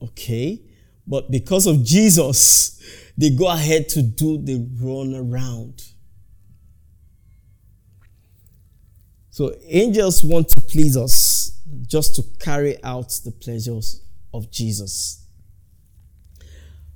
okay. 0.00 0.58
But 1.06 1.30
because 1.30 1.66
of 1.66 1.84
Jesus, 1.84 2.80
they 3.18 3.28
go 3.28 3.46
ahead 3.48 3.90
to 3.90 4.00
do 4.00 4.38
the 4.38 4.66
run 4.80 5.14
around. 5.14 5.82
So 9.40 9.54
angels 9.68 10.22
want 10.22 10.50
to 10.50 10.60
please 10.60 10.98
us 10.98 11.62
just 11.86 12.14
to 12.16 12.22
carry 12.38 12.76
out 12.84 13.08
the 13.24 13.30
pleasures 13.30 14.02
of 14.34 14.50
Jesus. 14.50 15.24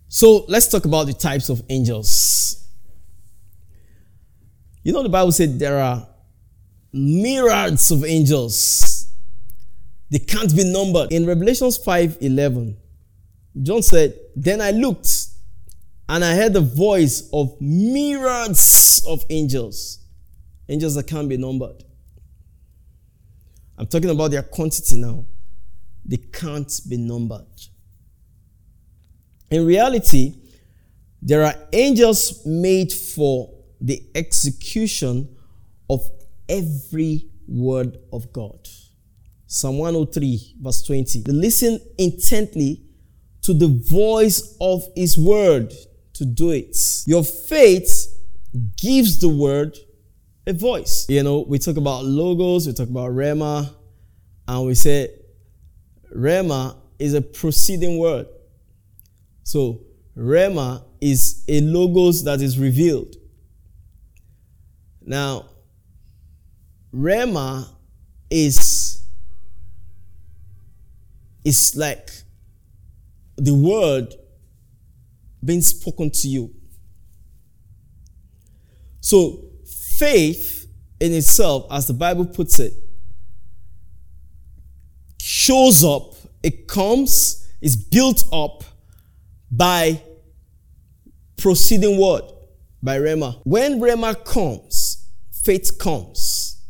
So 0.09 0.45
let's 0.47 0.69
talk 0.69 0.85
about 0.85 1.07
the 1.07 1.15
types 1.15 1.49
of 1.49 1.63
angels. 1.71 2.63
You 4.83 4.93
know, 4.93 5.03
the 5.03 5.09
Bible 5.09 5.33
said 5.33 5.59
there 5.59 5.79
are 5.79 6.07
myriads 6.93 7.91
of 7.91 8.05
angels. 8.05 9.07
They 10.11 10.19
can't 10.19 10.55
be 10.55 10.71
numbered. 10.71 11.13
In 11.13 11.25
Revelations 11.25 11.79
5 11.79 12.19
11, 12.21 12.77
John 13.63 13.83
said, 13.83 14.19
Then 14.37 14.61
I 14.61 14.71
looked 14.71 15.29
and 16.11 16.23
I 16.23 16.35
heard 16.35 16.53
the 16.53 16.61
voice 16.61 17.27
of 17.33 17.59
myriads 17.59 19.03
of 19.09 19.25
angels. 19.31 20.01
Angels 20.69 20.95
that 20.97 21.07
can't 21.07 21.31
be 21.31 21.39
numbered. 21.39 21.83
I'm 23.77 23.87
talking 23.87 24.11
about 24.11 24.31
their 24.31 24.43
quantity 24.43 24.97
now. 24.97 25.25
They 26.05 26.19
can't 26.19 26.81
be 26.89 26.97
numbered. 26.97 27.47
In 29.51 29.67
reality, 29.67 30.35
there 31.23 31.45
are 31.45 31.55
angels 31.73 32.45
made 32.45 32.93
for 32.93 33.51
the 33.81 34.03
execution 34.15 35.35
of 35.89 36.09
every 36.49 37.27
word 37.49 37.99
of 38.13 38.33
God. 38.33 38.69
Psalm 39.47 39.79
103, 39.79 40.57
verse 40.61 40.83
20. 40.83 41.21
They 41.23 41.33
Listen 41.33 41.81
intently 41.99 42.83
to 43.43 43.55
the 43.55 43.69
voice 43.69 44.57
of 44.61 44.83
his 44.97 45.17
word 45.17 45.73
to 46.15 46.25
do 46.25 46.51
it. 46.51 46.77
Your 47.07 47.25
faith 47.25 48.13
gives 48.77 49.19
the 49.19 49.29
word 49.29 49.77
a 50.47 50.53
voice. 50.53 51.07
You 51.09 51.23
know, 51.23 51.41
we 51.41 51.59
talk 51.59 51.77
about 51.77 52.05
logos, 52.05 52.67
we 52.67 52.73
talk 52.73 52.89
about 52.89 53.11
Rhema, 53.11 53.73
and 54.47 54.67
we 54.67 54.75
say 54.75 55.11
Rhema 56.15 56.77
is 56.99 57.15
a 57.15 57.23
proceeding 57.23 57.99
word. 57.99 58.27
So, 59.43 59.81
Rhema 60.17 60.85
is 61.01 61.45
a 61.49 61.61
logos 61.61 62.25
that 62.25 62.41
is 62.41 62.59
revealed. 62.59 63.17
Now, 65.03 65.47
Rhema 66.95 67.69
is 68.31 69.03
is 71.45 71.77
like 71.77 72.09
the 73.37 73.53
word 73.53 74.15
being 75.45 75.61
spoken 75.61 76.11
to 76.11 76.29
you. 76.29 76.55
So, 79.01 79.45
faith 79.99 80.69
in 81.01 81.13
itself, 81.13 81.67
as 81.71 81.87
the 81.87 81.93
Bible 81.93 82.27
puts 82.27 82.59
it, 82.59 82.73
shows 85.21 85.85
up, 85.85 86.15
it 86.43 86.67
comes, 86.69 87.49
is 87.61 87.77
built 87.77 88.25
up 88.33 88.65
by 89.51 90.01
proceeding 91.37 92.01
word, 92.01 92.23
by 92.83 92.99
Rhema. 92.99 93.41
When 93.45 93.81
Rhema 93.81 94.25
comes, 94.25 95.07
faith 95.31 95.79
comes. 95.79 96.61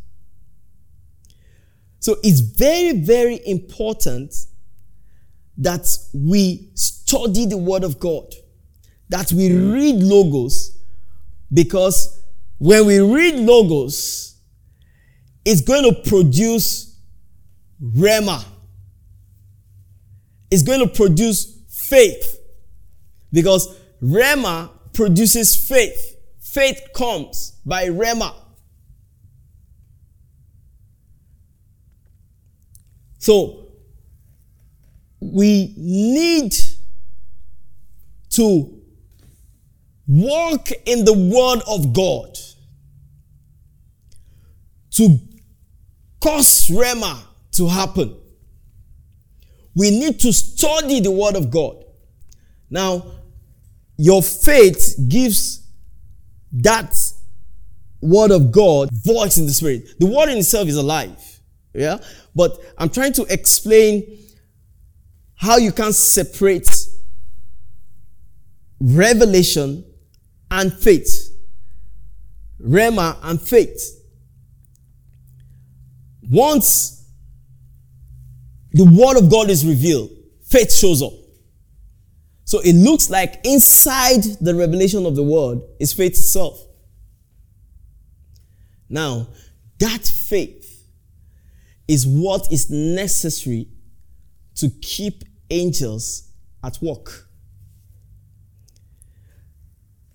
So 2.00 2.16
it's 2.23 2.40
very, 2.40 3.00
very 3.00 3.40
important 3.47 4.35
that 5.57 5.87
we 6.12 6.71
study 6.75 7.47
the 7.47 7.57
Word 7.57 7.85
of 7.85 7.99
God, 7.99 8.35
that 9.09 9.33
we 9.33 9.54
read 9.54 10.02
logos, 10.02 10.76
because 11.52 12.24
when 12.59 12.87
we 12.87 13.01
read 13.01 13.35
logos, 13.37 14.37
it's 15.45 15.61
going 15.61 15.85
to 15.85 16.09
produce 16.09 16.99
Rhema. 17.83 18.45
It's 20.51 20.63
going 20.63 20.81
to 20.81 20.87
produce 20.87 21.59
faith. 21.89 22.39
Because 23.33 23.77
Rhema 24.03 24.71
produces 24.93 25.57
faith. 25.57 26.17
Faith 26.41 26.81
comes 26.95 27.59
by 27.67 27.89
Rhema. 27.89 28.35
So, 33.19 33.69
we 35.21 35.75
need 35.77 36.55
to 38.31 38.84
walk 40.07 40.69
in 40.87 41.05
the 41.05 41.13
Word 41.13 41.63
of 41.69 41.93
God 41.93 42.37
to 44.93 45.19
cause 46.21 46.69
Rhema 46.69 47.21
to 47.53 47.69
happen. 47.69 48.17
We 49.75 49.91
need 49.91 50.21
to 50.21 50.33
study 50.33 51.01
the 51.01 51.11
Word 51.11 51.37
of 51.37 51.51
God. 51.51 51.85
Now, 52.71 53.05
your 53.97 54.23
faith 54.23 54.97
gives 55.09 55.67
that 56.53 56.97
Word 58.01 58.31
of 58.31 58.53
God 58.53 58.91
voice 58.93 59.38
in 59.38 59.47
the 59.47 59.53
Spirit. 59.53 59.99
The 59.99 60.07
Word 60.07 60.29
in 60.29 60.38
itself 60.38 60.69
is 60.69 60.77
alive. 60.77 61.19
Yeah? 61.73 61.99
But 62.35 62.59
I'm 62.79 62.88
trying 62.88 63.12
to 63.14 63.25
explain 63.25 64.19
how 65.35 65.57
you 65.57 65.73
can 65.73 65.93
separate 65.93 66.69
revelation 68.81 69.85
and 70.55 70.73
faith. 70.73 71.37
Rhema 72.61 73.19
and 73.23 73.40
faith. 73.40 74.01
Once 76.31 77.07
the 78.73 78.85
word 78.85 79.19
of 79.19 79.31
God 79.31 79.51
is 79.51 79.67
revealed, 79.67 80.11
faith 80.43 80.73
shows 80.73 81.03
up. 81.03 81.12
So 82.45 82.61
it 82.61 82.75
looks 82.75 83.11
like 83.11 83.40
inside 83.45 84.23
the 84.40 84.55
revelation 84.55 85.07
of 85.07 85.17
the 85.17 85.23
word 85.23 85.61
is 85.81 85.93
faith 85.93 86.12
itself. 86.12 86.61
Now, 88.88 89.27
that 89.81 90.05
faith 90.07 90.88
is 91.88 92.07
what 92.07 92.53
is 92.53 92.71
necessary 92.71 93.69
to 94.57 94.71
keep 94.81 95.25
angels 95.51 96.31
at 96.62 96.79
work. 96.81 97.29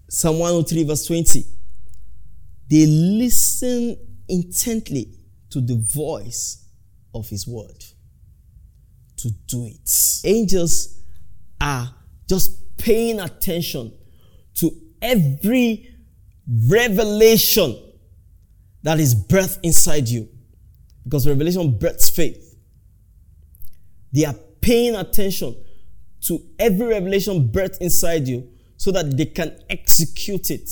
Psalm 0.09 0.39
103, 0.39 0.83
verse 0.85 1.05
20. 1.05 1.45
They 2.67 2.85
listen 2.87 3.95
intently 4.27 5.13
to 5.51 5.61
the 5.61 5.75
voice 5.75 6.65
of 7.13 7.29
his 7.29 7.47
word 7.47 7.83
to 9.17 9.29
do 9.47 9.67
it. 9.67 9.89
Angels 10.25 10.99
are 11.61 11.93
just 12.27 12.77
paying 12.77 13.19
attention 13.19 13.93
to 14.55 14.71
every 15.01 15.95
revelation 16.67 17.77
that 18.81 18.99
is 18.99 19.13
birthed 19.13 19.59
inside 19.61 20.07
you. 20.07 20.27
Because 21.03 21.27
revelation 21.27 21.77
births 21.77 22.09
faith. 22.09 22.55
They 24.11 24.25
are 24.25 24.35
paying 24.61 24.95
attention 24.95 25.55
to 26.21 26.39
every 26.57 26.87
revelation 26.87 27.49
birthed 27.49 27.77
inside 27.79 28.27
you 28.27 28.47
so 28.79 28.93
that 28.93 29.17
they 29.17 29.25
can 29.25 29.59
execute 29.69 30.49
it. 30.49 30.71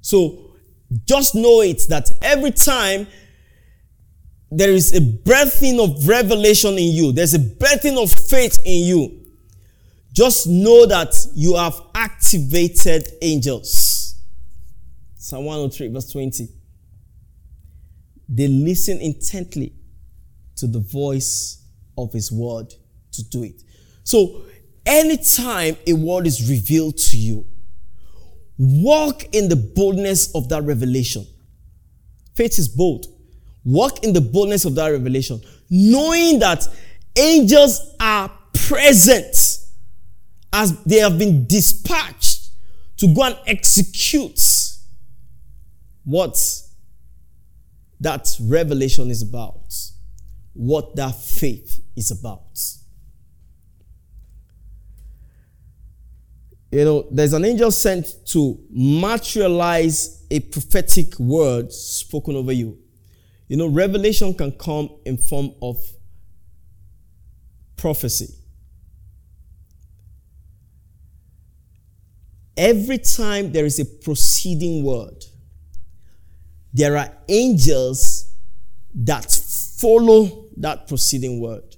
So 0.00 0.56
just 1.06 1.36
know 1.36 1.60
it 1.60 1.84
that 1.88 2.10
every 2.20 2.50
time 2.50 3.06
there 4.50 4.72
is 4.72 4.92
a 4.92 5.00
birthing 5.00 5.78
of 5.78 6.08
revelation 6.08 6.72
in 6.72 6.92
you, 6.92 7.12
there's 7.12 7.34
a 7.34 7.38
birthing 7.38 7.96
of 7.96 8.10
faith 8.10 8.58
in 8.64 8.86
you. 8.88 9.24
Just 10.12 10.48
know 10.48 10.84
that 10.84 11.14
you 11.36 11.54
have 11.54 11.80
activated 11.94 13.06
angels. 13.22 14.16
Psalm 15.16 15.44
103, 15.44 15.92
verse 15.92 16.10
20. 16.10 16.48
They 18.28 18.48
listen 18.48 19.00
intently 19.00 19.74
to 20.56 20.66
the 20.66 20.80
voice 20.80 21.62
of 21.96 22.12
his 22.12 22.32
word 22.32 22.74
to 23.12 23.22
do 23.28 23.44
it. 23.44 23.62
So 24.02 24.42
anytime 24.86 25.76
a 25.86 25.92
word 25.92 26.26
is 26.26 26.48
revealed 26.48 26.96
to 26.98 27.16
you, 27.16 27.46
walk 28.58 29.24
in 29.34 29.48
the 29.48 29.56
boldness 29.56 30.34
of 30.34 30.48
that 30.50 30.62
revelation. 30.62 31.26
Faith 32.34 32.58
is 32.58 32.68
bold. 32.68 33.06
Walk 33.64 34.04
in 34.04 34.12
the 34.12 34.20
boldness 34.20 34.64
of 34.64 34.74
that 34.76 34.88
revelation, 34.88 35.40
knowing 35.68 36.38
that 36.38 36.66
angels 37.16 37.94
are 38.00 38.30
present 38.54 39.58
as 40.52 40.82
they 40.84 40.96
have 40.96 41.18
been 41.18 41.46
dispatched 41.46 42.50
to 42.96 43.14
go 43.14 43.24
and 43.24 43.38
execute 43.46 44.40
what 46.04 46.36
that 48.00 48.36
revelation 48.42 49.10
is 49.10 49.22
about, 49.22 49.74
what 50.54 50.96
that 50.96 51.14
faith 51.14 51.82
is 51.96 52.10
about. 52.10 52.58
You 56.70 56.84
know, 56.84 57.06
there's 57.10 57.32
an 57.32 57.44
angel 57.44 57.70
sent 57.70 58.06
to 58.26 58.58
materialize 58.70 60.24
a 60.30 60.40
prophetic 60.40 61.18
word 61.18 61.72
spoken 61.72 62.36
over 62.36 62.52
you. 62.52 62.78
You 63.48 63.56
know, 63.56 63.66
revelation 63.66 64.32
can 64.32 64.52
come 64.52 64.88
in 65.04 65.16
form 65.16 65.52
of 65.60 65.76
prophecy. 67.76 68.32
Every 72.56 72.98
time 72.98 73.50
there 73.50 73.64
is 73.64 73.80
a 73.80 73.84
proceeding 73.84 74.84
word, 74.84 75.24
there 76.72 76.96
are 76.96 77.10
angels 77.28 78.32
that 78.94 79.32
follow 79.78 80.44
that 80.58 80.86
proceeding 80.86 81.40
word. 81.40 81.76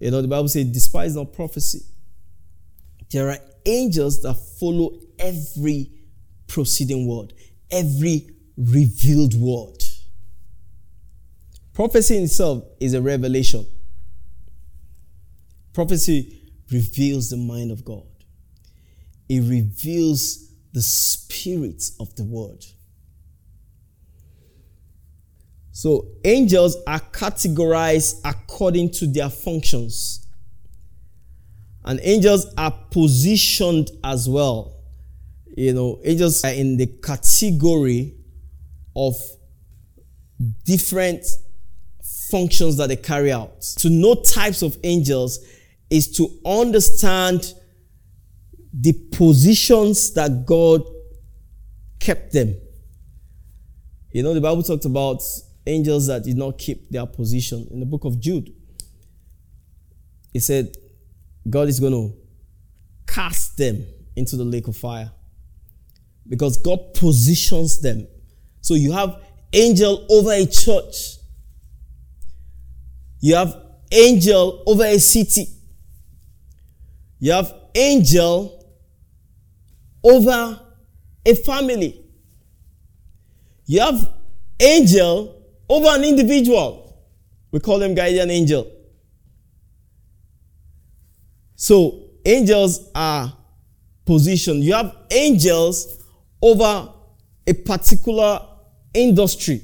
You 0.00 0.10
know, 0.10 0.22
the 0.22 0.28
Bible 0.28 0.48
says, 0.48 0.64
despise 0.66 1.14
not 1.14 1.32
prophecy. 1.32 1.82
There 3.12 3.28
are 3.28 3.38
angels 3.66 4.22
that 4.22 4.34
follow 4.34 4.98
every 5.18 5.90
proceeding 6.46 7.06
word, 7.06 7.34
every 7.70 8.30
revealed 8.56 9.34
word. 9.34 9.82
Prophecy 11.74 12.16
itself 12.16 12.64
is 12.80 12.94
a 12.94 13.02
revelation. 13.02 13.66
Prophecy 15.72 16.38
reveals 16.70 17.30
the 17.30 17.36
mind 17.36 17.70
of 17.70 17.84
God. 17.84 18.06
It 19.28 19.40
reveals 19.40 20.50
the 20.72 20.82
spirit 20.82 21.82
of 22.00 22.14
the 22.16 22.24
word. 22.24 22.64
So 25.70 26.08
angels 26.24 26.76
are 26.86 27.00
categorized 27.00 28.20
according 28.24 28.90
to 28.92 29.06
their 29.06 29.30
functions. 29.30 30.21
And 31.84 32.00
angels 32.02 32.46
are 32.56 32.70
positioned 32.90 33.90
as 34.04 34.28
well. 34.28 34.76
You 35.56 35.74
know, 35.74 36.00
angels 36.04 36.44
are 36.44 36.52
in 36.52 36.76
the 36.76 36.86
category 36.86 38.14
of 38.94 39.14
different 40.64 41.24
functions 42.30 42.76
that 42.76 42.88
they 42.88 42.96
carry 42.96 43.32
out. 43.32 43.60
To 43.78 43.90
know 43.90 44.14
types 44.14 44.62
of 44.62 44.76
angels 44.82 45.40
is 45.90 46.10
to 46.12 46.28
understand 46.46 47.52
the 48.72 48.92
positions 49.12 50.12
that 50.14 50.46
God 50.46 50.82
kept 52.00 52.32
them. 52.32 52.56
You 54.12 54.22
know, 54.22 54.34
the 54.34 54.40
Bible 54.40 54.62
talked 54.62 54.84
about 54.84 55.22
angels 55.66 56.06
that 56.06 56.24
did 56.24 56.36
not 56.36 56.58
keep 56.58 56.88
their 56.90 57.06
position. 57.06 57.66
In 57.70 57.80
the 57.80 57.86
book 57.86 58.04
of 58.04 58.18
Jude, 58.18 58.52
it 60.32 60.40
said, 60.40 60.74
God 61.48 61.68
is 61.68 61.80
going 61.80 61.92
to 61.92 62.14
cast 63.06 63.56
them 63.56 63.84
into 64.16 64.36
the 64.36 64.44
lake 64.44 64.68
of 64.68 64.76
fire 64.76 65.10
because 66.28 66.56
God 66.56 66.94
positions 66.94 67.80
them. 67.80 68.06
So 68.60 68.74
you 68.74 68.92
have 68.92 69.20
angel 69.52 70.06
over 70.10 70.32
a 70.32 70.46
church. 70.46 71.16
You 73.20 73.34
have 73.34 73.54
angel 73.90 74.62
over 74.66 74.84
a 74.84 74.98
city. 74.98 75.46
You 77.18 77.32
have 77.32 77.52
angel 77.74 78.64
over 80.02 80.60
a 81.24 81.34
family. 81.34 82.04
You 83.66 83.80
have 83.80 84.12
angel 84.58 85.42
over 85.68 85.86
an 85.88 86.04
individual. 86.04 86.96
We 87.50 87.60
call 87.60 87.78
them 87.78 87.94
guardian 87.94 88.30
angel. 88.30 88.70
So 91.62 92.10
angels 92.24 92.90
are 92.92 93.32
positioned. 94.04 94.64
You 94.64 94.74
have 94.74 94.96
angels 95.12 95.96
over 96.42 96.92
a 97.46 97.52
particular 97.52 98.40
industry. 98.92 99.62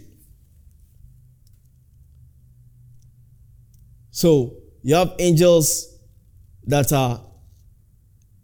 So 4.12 4.58
you 4.80 4.94
have 4.94 5.16
angels 5.18 5.98
that 6.68 6.92
are 6.92 7.20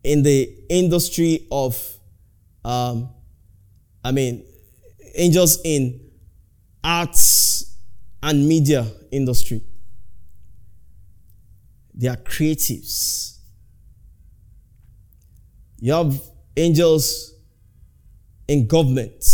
in 0.02 0.24
the 0.24 0.52
industry 0.68 1.46
of, 1.52 1.80
um, 2.64 3.08
I 4.02 4.10
mean, 4.10 4.44
angels 5.14 5.60
in 5.64 6.00
arts 6.82 7.76
and 8.20 8.48
media 8.48 8.84
industry. 9.12 9.62
They 11.94 12.08
are 12.08 12.16
creatives. 12.16 13.33
You 15.78 15.92
have 15.92 16.20
angels 16.56 17.34
in 18.48 18.66
government. 18.66 19.24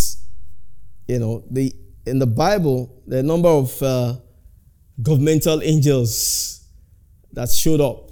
You 1.07 1.19
know, 1.19 1.45
the 1.51 1.75
in 2.07 2.19
the 2.19 2.27
Bible, 2.27 3.03
the 3.07 3.23
number 3.23 3.49
of 3.49 3.83
uh, 3.83 4.17
governmental 5.03 5.63
angels 5.63 6.65
that 7.33 7.51
showed 7.51 7.81
up. 7.81 8.11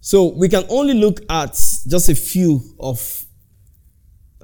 So 0.00 0.32
we 0.34 0.48
can 0.48 0.64
only 0.68 0.94
look 0.94 1.20
at 1.28 1.52
just 1.86 2.08
a 2.08 2.14
few 2.14 2.62
of 2.80 3.24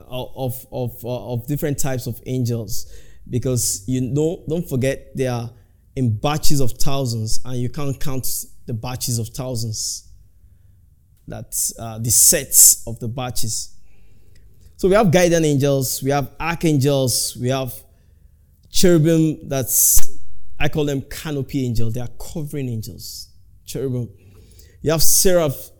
of, 0.06 0.66
of, 0.70 1.04
uh, 1.04 1.32
of 1.32 1.46
different 1.46 1.78
types 1.78 2.06
of 2.06 2.20
angels 2.26 2.92
because 3.28 3.82
you 3.86 4.00
know, 4.00 4.44
don't 4.48 4.68
forget 4.68 5.16
they 5.16 5.26
are 5.26 5.50
in 5.96 6.16
batches 6.18 6.60
of 6.60 6.72
thousands 6.72 7.40
and 7.44 7.56
you 7.56 7.68
can't 7.68 7.98
count 7.98 8.26
the 8.66 8.74
batches 8.74 9.18
of 9.18 9.28
thousands. 9.28 10.08
That's 11.26 11.72
uh, 11.78 11.98
the 11.98 12.10
sets 12.10 12.86
of 12.86 12.98
the 13.00 13.08
batches. 13.08 13.74
So 14.76 14.88
we 14.88 14.94
have 14.94 15.10
guardian 15.10 15.44
angels, 15.44 16.02
we 16.02 16.10
have 16.10 16.30
archangels, 16.38 17.36
we 17.40 17.48
have 17.48 17.72
cherubim. 18.70 19.48
That's 19.48 20.18
I 20.58 20.68
call 20.68 20.84
them 20.84 21.02
canopy 21.02 21.64
angels. 21.64 21.94
They 21.94 22.00
are 22.00 22.08
covering 22.18 22.68
angels. 22.68 23.28
Cherubim. 23.64 24.10
You 24.82 24.90
have 24.90 25.02
seraph. 25.02 25.70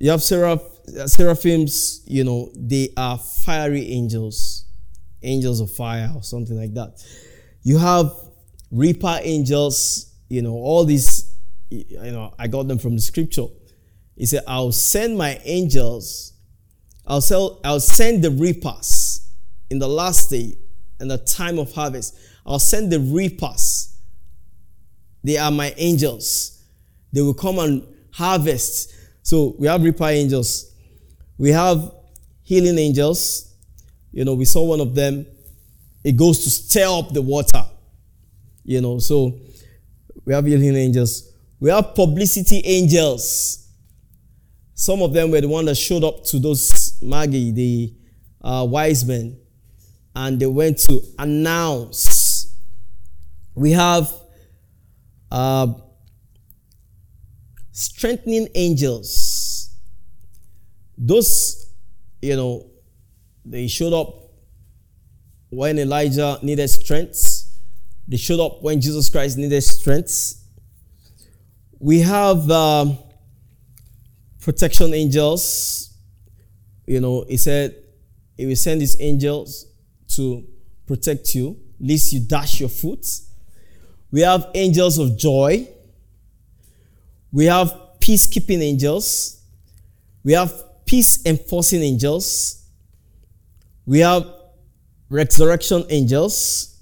You 0.00 0.10
have 0.10 0.22
seraph 0.22 0.62
seraphims, 1.06 2.02
you 2.06 2.24
know, 2.24 2.50
they 2.54 2.90
are 2.96 3.18
fiery 3.18 3.90
angels, 3.90 4.64
angels 5.22 5.60
of 5.60 5.70
fire 5.70 6.10
or 6.14 6.22
something 6.22 6.56
like 6.56 6.74
that. 6.74 7.04
You 7.62 7.78
have 7.78 8.12
reaper 8.70 9.18
angels, 9.22 10.12
you 10.28 10.42
know, 10.42 10.54
all 10.54 10.84
these, 10.84 11.32
you 11.70 12.10
know, 12.10 12.34
I 12.38 12.46
got 12.46 12.68
them 12.68 12.78
from 12.78 12.94
the 12.96 13.02
scripture. 13.02 13.46
He 14.18 14.26
said, 14.26 14.42
I'll 14.48 14.72
send 14.72 15.16
my 15.16 15.40
angels, 15.44 16.32
I'll, 17.06 17.20
sell, 17.20 17.60
I'll 17.64 17.80
send 17.80 18.22
the 18.22 18.32
reapers 18.32 19.30
in 19.70 19.78
the 19.78 19.88
last 19.88 20.28
day 20.28 20.58
and 20.98 21.08
the 21.08 21.18
time 21.18 21.58
of 21.58 21.72
harvest. 21.72 22.18
I'll 22.44 22.58
send 22.58 22.90
the 22.90 22.98
reapers. 22.98 23.96
They 25.22 25.38
are 25.38 25.52
my 25.52 25.72
angels. 25.76 26.64
They 27.12 27.22
will 27.22 27.32
come 27.34 27.60
and 27.60 27.86
harvest. 28.10 28.92
So 29.22 29.54
we 29.56 29.68
have 29.68 29.82
reaper 29.84 30.06
angels. 30.06 30.74
We 31.38 31.50
have 31.50 31.92
healing 32.42 32.76
angels. 32.76 33.54
You 34.10 34.24
know, 34.24 34.34
we 34.34 34.46
saw 34.46 34.64
one 34.64 34.80
of 34.80 34.96
them. 34.96 35.26
It 36.02 36.16
goes 36.16 36.42
to 36.42 36.50
stir 36.50 36.86
up 36.88 37.12
the 37.12 37.22
water. 37.22 37.64
You 38.64 38.80
know, 38.80 38.98
so 38.98 39.38
we 40.24 40.34
have 40.34 40.44
healing 40.44 40.74
angels. 40.74 41.32
We 41.60 41.70
have 41.70 41.94
publicity 41.94 42.62
angels. 42.64 43.67
Some 44.78 45.02
of 45.02 45.12
them 45.12 45.32
were 45.32 45.40
the 45.40 45.48
one 45.48 45.64
that 45.64 45.74
showed 45.74 46.04
up 46.04 46.24
to 46.26 46.38
those 46.38 46.96
Magi, 47.02 47.50
the 47.50 47.92
uh, 48.40 48.64
wise 48.68 49.04
men, 49.04 49.36
and 50.14 50.38
they 50.38 50.46
went 50.46 50.78
to 50.78 51.00
announce. 51.18 52.54
We 53.56 53.72
have 53.72 54.08
uh, 55.32 55.74
strengthening 57.72 58.48
angels 58.54 59.48
those, 60.98 61.72
you 62.20 62.34
know, 62.34 62.66
they 63.44 63.68
showed 63.68 63.92
up 63.92 64.14
when 65.48 65.78
Elijah 65.78 66.38
needed 66.42 66.68
strength. 66.68 67.46
They 68.08 68.16
showed 68.16 68.40
up 68.40 68.62
when 68.62 68.80
Jesus 68.80 69.08
Christ 69.08 69.38
needed 69.38 69.60
strength. 69.62 70.42
We 71.78 72.00
have 72.00 72.50
um, 72.50 72.98
protection 74.48 74.94
angels. 74.94 75.90
You 76.86 77.00
know, 77.00 77.26
he 77.28 77.36
said 77.36 77.76
he 78.34 78.46
will 78.46 78.56
send 78.56 78.80
his 78.80 78.96
angels 78.98 79.66
to 80.16 80.42
protect 80.86 81.34
you, 81.34 81.60
lest 81.78 82.14
you 82.14 82.20
dash 82.20 82.58
your 82.58 82.70
foot. 82.70 83.06
We 84.10 84.22
have 84.22 84.46
angels 84.54 84.96
of 84.96 85.18
joy. 85.18 85.68
We 87.30 87.44
have 87.44 87.74
peacekeeping 88.00 88.62
angels. 88.62 89.42
We 90.24 90.32
have 90.32 90.50
peace 90.86 91.26
enforcing 91.26 91.82
angels. 91.82 92.64
We 93.84 93.98
have 93.98 94.24
resurrection 95.10 95.84
angels. 95.90 96.74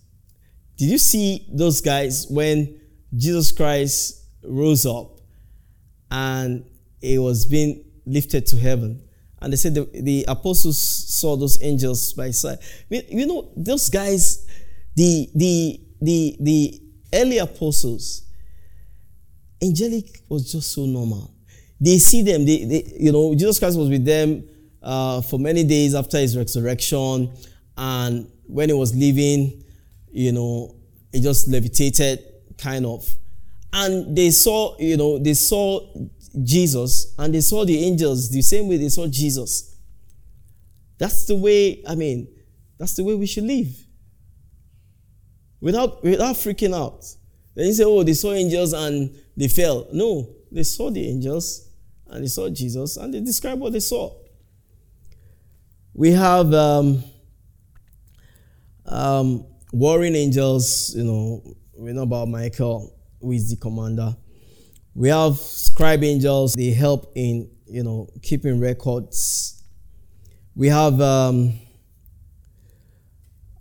Did 0.76 0.88
you 0.90 0.98
see 0.98 1.48
those 1.52 1.80
guys 1.80 2.28
when 2.30 2.80
Jesus 3.16 3.50
Christ 3.50 4.22
rose 4.44 4.86
up 4.86 5.18
and 6.12 6.64
he 7.06 7.18
was 7.18 7.46
being 7.46 7.84
lifted 8.04 8.46
to 8.46 8.56
heaven? 8.56 9.02
And 9.40 9.52
they 9.52 9.56
said 9.56 9.74
the, 9.74 9.88
the 9.92 10.24
apostles 10.28 10.78
saw 10.78 11.36
those 11.36 11.62
angels 11.62 12.12
by 12.14 12.30
side. 12.30 12.58
You 12.88 13.26
know, 13.26 13.50
those 13.56 13.88
guys, 13.88 14.46
the 14.94 15.28
the 15.34 15.80
the 16.00 16.36
the 16.40 16.82
early 17.12 17.38
apostles, 17.38 18.22
angelic 19.62 20.22
was 20.28 20.50
just 20.50 20.72
so 20.72 20.86
normal 20.86 21.36
they 21.80 21.98
see 21.98 22.22
them. 22.22 22.44
They, 22.44 22.64
they, 22.64 22.92
you 22.98 23.12
know, 23.12 23.34
Jesus 23.34 23.58
Christ 23.58 23.78
was 23.78 23.88
with 23.88 24.04
them 24.04 24.48
uh, 24.82 25.20
for 25.20 25.38
many 25.38 25.64
days 25.64 25.94
after 25.94 26.18
his 26.18 26.36
resurrection, 26.36 27.32
and 27.76 28.30
when 28.46 28.68
he 28.68 28.74
was 28.74 28.94
leaving, 28.94 29.64
you 30.10 30.32
know, 30.32 30.74
he 31.12 31.20
just 31.20 31.48
levitated, 31.48 32.24
kind 32.58 32.86
of, 32.86 33.08
and 33.72 34.16
they 34.16 34.30
saw, 34.30 34.76
you 34.78 34.96
know, 34.96 35.18
they 35.18 35.34
saw 35.34 35.80
Jesus, 36.42 37.14
and 37.18 37.34
they 37.34 37.40
saw 37.40 37.64
the 37.64 37.78
angels 37.84 38.30
the 38.30 38.42
same 38.42 38.68
way 38.68 38.76
they 38.76 38.88
saw 38.88 39.06
Jesus. 39.06 39.76
That's 40.98 41.26
the 41.26 41.36
way. 41.36 41.82
I 41.86 41.94
mean, 41.94 42.28
that's 42.78 42.96
the 42.96 43.04
way 43.04 43.14
we 43.14 43.26
should 43.26 43.44
live. 43.44 43.74
Without 45.60 46.02
without 46.02 46.36
freaking 46.36 46.74
out. 46.74 47.04
Then 47.54 47.66
you 47.66 47.72
say, 47.72 47.84
oh, 47.84 48.02
they 48.02 48.12
saw 48.12 48.34
angels 48.34 48.74
and 48.74 49.16
they 49.36 49.48
fell. 49.48 49.88
No, 49.90 50.28
they 50.52 50.62
saw 50.62 50.90
the 50.90 51.08
angels 51.08 51.70
and 52.06 52.22
they 52.22 52.28
saw 52.28 52.50
Jesus 52.50 52.98
and 52.98 53.14
they 53.14 53.20
described 53.20 53.60
what 53.60 53.72
they 53.72 53.80
saw. 53.80 54.14
We 55.94 56.12
have 56.12 56.52
um, 56.52 57.02
um, 58.84 59.46
warring 59.72 60.14
angels, 60.14 60.94
you 60.94 61.04
know, 61.04 61.56
we 61.78 61.94
know 61.94 62.02
about 62.02 62.28
Michael, 62.28 62.94
who 63.22 63.32
is 63.32 63.48
the 63.48 63.56
commander. 63.56 64.14
We 64.96 65.10
have 65.10 65.36
scribe 65.36 66.02
angels, 66.02 66.54
they 66.54 66.70
help 66.70 67.12
in, 67.14 67.50
you 67.66 67.82
know, 67.82 68.08
keeping 68.22 68.58
records. 68.58 69.62
We 70.54 70.68
have 70.68 70.98
um, 71.02 71.60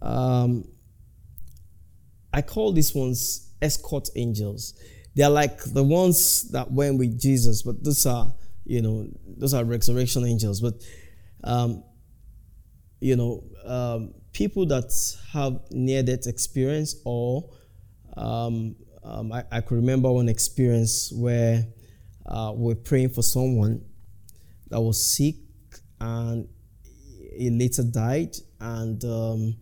um, 0.02 0.64
I 2.32 2.42
call 2.42 2.72
these 2.72 2.96
ones 2.96 3.52
escort 3.62 4.08
angels. 4.16 4.76
They 5.14 5.24
are 5.24 5.30
like 5.30 5.62
the 5.66 5.84
ones 5.84 6.50
that 6.52 6.72
went 6.72 7.00
with 7.00 7.20
Jesus, 7.20 7.64
but 7.64 7.84
those 7.84 8.06
are, 8.06 8.34
you 8.64 8.82
know, 8.82 9.08
those 9.26 9.54
are 9.54 9.66
resurrection 9.66 10.26
angels. 10.26 10.62
But, 10.62 10.76
um, 11.44 11.84
you 13.02 13.18
know, 13.18 13.44
um, 13.66 14.14
people 14.32 14.66
that 14.68 14.90
have 15.34 15.60
near 15.70 16.02
death 16.02 16.28
experience, 16.28 16.96
or 17.04 17.50
um, 18.16 18.78
um, 19.06 19.32
I, 19.32 19.44
I 19.52 19.62
could 19.62 19.76
remember 19.76 20.12
one 20.12 20.30
experience 20.30 21.12
where 21.14 21.66
uh, 22.26 22.52
we 22.56 22.74
we're 22.74 22.76
praying 22.76 23.10
for 23.10 23.22
someone 23.22 23.86
that 24.70 24.82
was 24.82 25.02
sick 25.02 25.36
and 26.00 26.48
he 27.38 27.50
later 27.50 27.84
died, 27.84 28.36
and 28.60 29.04
um, 29.04 29.56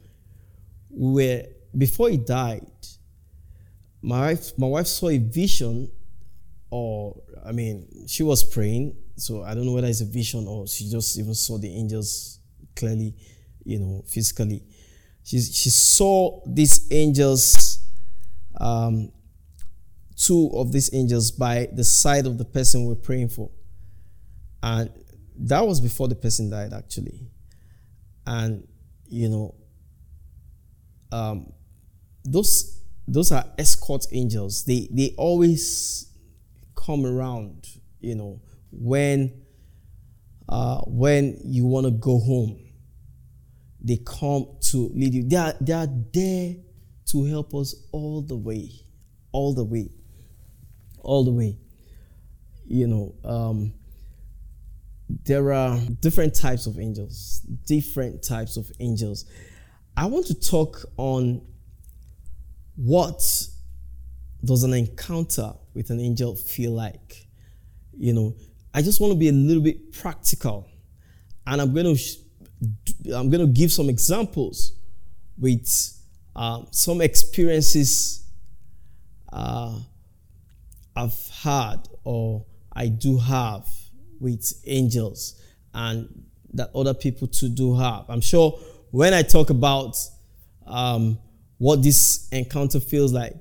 we 0.90 1.14
were 1.14 1.44
before 1.78 2.10
he 2.10 2.18
died, 2.18 2.70
my 4.02 4.20
wife, 4.20 4.58
my 4.58 4.68
wife 4.68 4.88
saw 4.88 5.10
a 5.10 5.18
vision, 5.18 5.92
or 6.70 7.22
I 7.46 7.52
mean, 7.52 8.06
she 8.08 8.24
was 8.24 8.44
praying, 8.44 8.96
so 9.16 9.44
I 9.44 9.54
don't 9.54 9.66
know 9.66 9.74
whether 9.74 9.88
it's 9.88 10.02
a 10.02 10.06
vision 10.06 10.48
or 10.48 10.68
she 10.68 10.90
just 10.90 11.18
even 11.18 11.34
saw 11.34 11.58
the 11.58 11.74
angels 11.74 12.40
clearly, 12.76 13.16
you 13.64 13.80
know, 13.80 14.04
physically. 14.08 14.64
She, 15.24 15.40
she 15.40 15.70
saw 15.70 16.42
these 16.46 16.88
angels, 16.92 17.80
um, 18.60 19.12
two 20.16 20.52
of 20.54 20.72
these 20.72 20.94
angels 20.94 21.32
by 21.32 21.68
the 21.74 21.84
side 21.84 22.26
of 22.26 22.38
the 22.38 22.46
person 22.46 22.86
we're 22.86 22.96
praying 22.96 23.30
for. 23.30 23.50
And 24.62 24.90
that 25.38 25.66
was 25.66 25.82
before 25.82 26.08
the 26.08 26.16
person 26.16 26.50
died, 26.50 26.74
actually. 26.74 27.28
And, 28.26 28.68
you 29.08 29.30
know, 29.30 29.56
um, 31.12 31.54
those 32.24 32.80
those 33.08 33.32
are 33.32 33.46
escort 33.58 34.06
angels. 34.12 34.64
They 34.64 34.88
they 34.92 35.14
always 35.18 36.10
come 36.76 37.06
around, 37.06 37.68
you 38.00 38.16
know, 38.16 38.42
when 38.72 39.44
uh, 40.48 40.82
when 40.88 41.40
you 41.44 41.66
want 41.66 41.86
to 41.86 41.92
go 41.92 42.20
home. 42.20 42.60
They 43.86 43.98
come 43.98 44.48
to 44.72 44.90
lead 44.94 45.14
you. 45.14 45.28
They 45.28 45.36
are, 45.36 45.54
they 45.60 45.74
are 45.74 45.88
there 46.14 46.56
to 47.08 47.26
help 47.26 47.54
us 47.54 47.76
all 47.92 48.22
the 48.22 48.38
way, 48.38 48.72
all 49.34 49.54
the 49.54 49.66
way, 49.66 49.90
all 51.04 51.24
the 51.24 51.32
way. 51.32 51.58
You 52.66 52.88
know, 52.88 53.16
um, 53.24 53.74
there 55.26 55.54
are 55.54 55.78
different 56.00 56.34
types 56.34 56.66
of 56.66 56.80
angels, 56.80 57.42
different 57.66 58.24
types 58.24 58.58
of 58.58 58.72
angels. 58.80 59.26
I 59.96 60.06
want 60.08 60.26
to 60.28 60.34
talk 60.34 60.86
on 60.98 61.42
what 62.76 63.22
does 64.44 64.64
an 64.64 64.74
encounter 64.74 65.54
with 65.74 65.90
an 65.90 66.00
angel 66.00 66.36
feel 66.36 66.72
like? 66.72 67.28
You 67.96 68.14
know, 68.14 68.36
I 68.74 68.82
just 68.82 69.00
want 69.00 69.14
to 69.14 69.20
be 69.20 69.30
a 69.30 69.34
little 69.34 69.62
bit 69.62 69.94
practical, 69.94 70.68
and 71.46 71.62
I'm 71.62 71.74
going 71.74 71.96
to 71.96 73.16
I'm 73.16 73.30
going 73.30 73.46
to 73.46 73.48
give 73.48 73.72
some 73.72 73.90
examples 73.90 74.74
with 75.38 75.70
um, 76.36 76.68
some 76.72 77.02
experiences 77.02 78.24
uh, 79.32 79.78
I've 80.96 81.30
had 81.42 81.88
or 82.04 82.46
I 82.72 82.88
do 82.88 83.18
have 83.18 83.68
with 84.20 84.54
angels, 84.66 85.42
and 85.74 86.08
that 86.54 86.70
other 86.76 86.94
people 86.94 87.28
too 87.28 87.50
do 87.50 87.76
have. 87.76 88.06
I'm 88.10 88.22
sure 88.22 88.60
when 88.92 89.14
I 89.14 89.22
talk 89.24 89.50
about 89.50 89.98
um, 90.66 91.18
what 91.58 91.82
this 91.84 92.28
encounter 92.32 92.80
feels 92.80 93.14
like. 93.14 93.34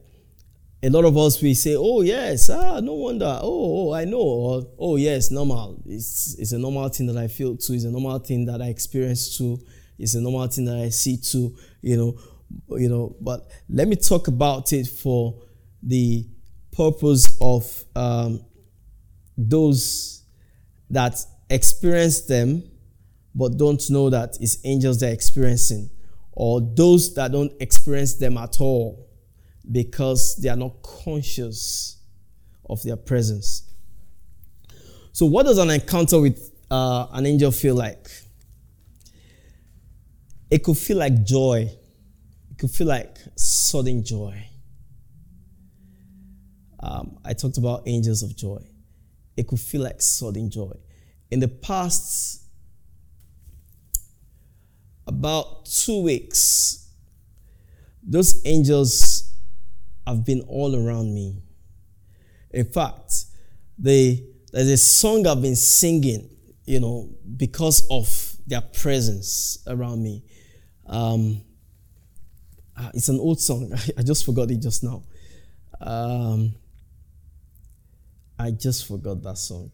A 0.85 0.91
lot 0.91 1.05
of 1.05 1.17
us 1.17 1.41
we 1.41 1.55
say, 1.55 1.77
"Oh 1.77 2.01
yes, 2.01 2.51
ah, 2.51 2.81
no 2.81 2.95
wonder. 2.95 3.39
Oh, 3.41 3.91
oh 3.91 3.93
I 3.93 4.05
know." 4.05 4.19
Or, 4.19 4.67
"Oh 4.79 4.97
yes, 4.97 5.31
normal. 5.31 5.81
It's 5.87 6.35
it's 6.39 6.51
a 6.53 6.59
normal 6.59 6.89
thing 6.89 7.07
that 7.07 7.17
I 7.17 7.29
feel 7.29 7.57
too. 7.57 7.75
It's 7.75 7.85
a 7.85 7.91
normal 7.91 8.19
thing 8.19 8.47
that 8.47 8.61
I 8.61 8.67
experience 8.67 9.37
too. 9.39 9.61
It's 9.97 10.17
a 10.17 10.21
normal 10.21 10.49
thing 10.49 10.65
that 10.65 10.79
I 10.79 10.89
see 10.89 11.19
too." 11.19 11.57
You 11.83 11.97
know, 11.97 12.19
you 12.79 12.89
know. 12.89 13.15
But 13.21 13.47
let 13.69 13.87
me 13.87 13.95
talk 13.95 14.27
about 14.27 14.73
it 14.73 14.89
for 14.89 15.41
the 15.85 16.27
purpose 16.73 17.37
of 17.41 17.85
um, 17.95 18.45
those 19.37 20.23
that 20.91 21.17
experience 21.51 22.23
them 22.23 22.63
but 23.35 23.57
don't 23.57 23.83
know 23.91 24.11
that 24.11 24.37
it's 24.41 24.59
angels 24.65 25.01
they're 25.01 25.13
experiencing 25.13 25.91
or 26.33 26.61
those 26.61 27.15
that 27.15 27.33
don't 27.33 27.53
experience 27.61 28.15
them 28.15 28.37
at 28.39 28.61
all 28.61 29.09
because 29.71 30.37
they 30.37 30.49
are 30.49 30.57
not 30.57 30.83
conscious 30.83 31.99
of 32.69 32.83
their 32.83 32.97
presence. 32.97 33.71
So, 35.13 35.27
what 35.27 35.45
does 35.45 35.59
an 35.59 35.71
encounter 35.71 36.21
with 36.21 36.51
uh, 36.71 37.07
an 37.13 37.27
angel 37.27 37.51
feel 37.51 37.75
like? 37.75 38.09
It 40.51 40.63
could 40.63 40.77
feel 40.77 40.99
like 40.99 41.23
joy, 41.25 41.71
it 42.51 42.59
could 42.59 42.71
feel 42.71 42.87
like 42.87 43.17
sudden 43.37 44.05
joy. 44.05 44.49
Um, 46.83 47.19
I 47.25 47.33
talked 47.33 47.59
about 47.59 47.83
angels 47.87 48.23
of 48.23 48.37
joy. 48.37 48.63
It 49.37 49.47
could 49.47 49.61
feel 49.61 49.83
like 49.83 50.01
sudden 50.01 50.51
joy. 50.51 50.73
In 51.31 51.41
the 51.41 51.49
past 51.49 52.43
about 55.07 55.67
two 55.67 56.03
weeks, 56.03 56.91
those 58.03 58.43
angels 58.45 59.33
have 60.07 60.25
been 60.25 60.41
all 60.49 60.75
around 60.75 61.15
me. 61.15 61.43
In 62.51 62.65
fact, 62.65 63.25
they, 63.79 64.25
there's 64.53 64.69
a 64.69 64.77
song 64.77 65.27
I've 65.27 65.41
been 65.41 65.57
singing, 65.57 66.29
you 66.65 66.81
know, 66.81 67.09
because 67.37 67.87
of 67.91 68.37
their 68.47 68.61
presence 68.61 69.63
around 69.67 70.03
me. 70.03 70.25
Um, 70.87 71.43
uh, 72.77 72.91
it's 72.95 73.09
an 73.09 73.19
old 73.21 73.41
song. 73.41 73.73
I 73.99 74.03
just 74.03 74.27
forgot 74.27 74.51
it 74.51 74.61
just 74.61 74.83
now. 74.83 75.05
Um, 75.81 76.55
I 78.43 78.51
just 78.51 78.89
forgot 78.89 79.23
that 79.23 79.39
song. 79.39 79.71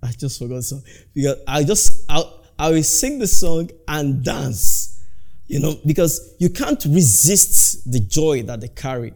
I 0.00 0.12
just 0.12 0.38
forgot 0.38 0.62
song 0.62 0.82
because 1.12 1.38
I 1.48 1.64
just 1.64 2.04
I, 2.08 2.22
I 2.56 2.70
will 2.70 2.82
sing 2.84 3.18
the 3.18 3.26
song 3.26 3.70
and 3.88 4.22
dance, 4.22 5.02
you 5.48 5.58
know, 5.58 5.74
because 5.84 6.36
you 6.38 6.50
can't 6.50 6.82
resist 6.84 7.90
the 7.90 7.98
joy 7.98 8.44
that 8.44 8.60
they 8.60 8.68
carry. 8.68 9.14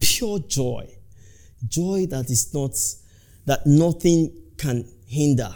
Pure 0.00 0.38
joy. 0.48 0.88
Joy 1.68 2.06
that 2.06 2.30
is 2.30 2.54
not, 2.54 2.72
that 3.44 3.66
nothing 3.66 4.32
can 4.56 4.90
hinder. 5.06 5.54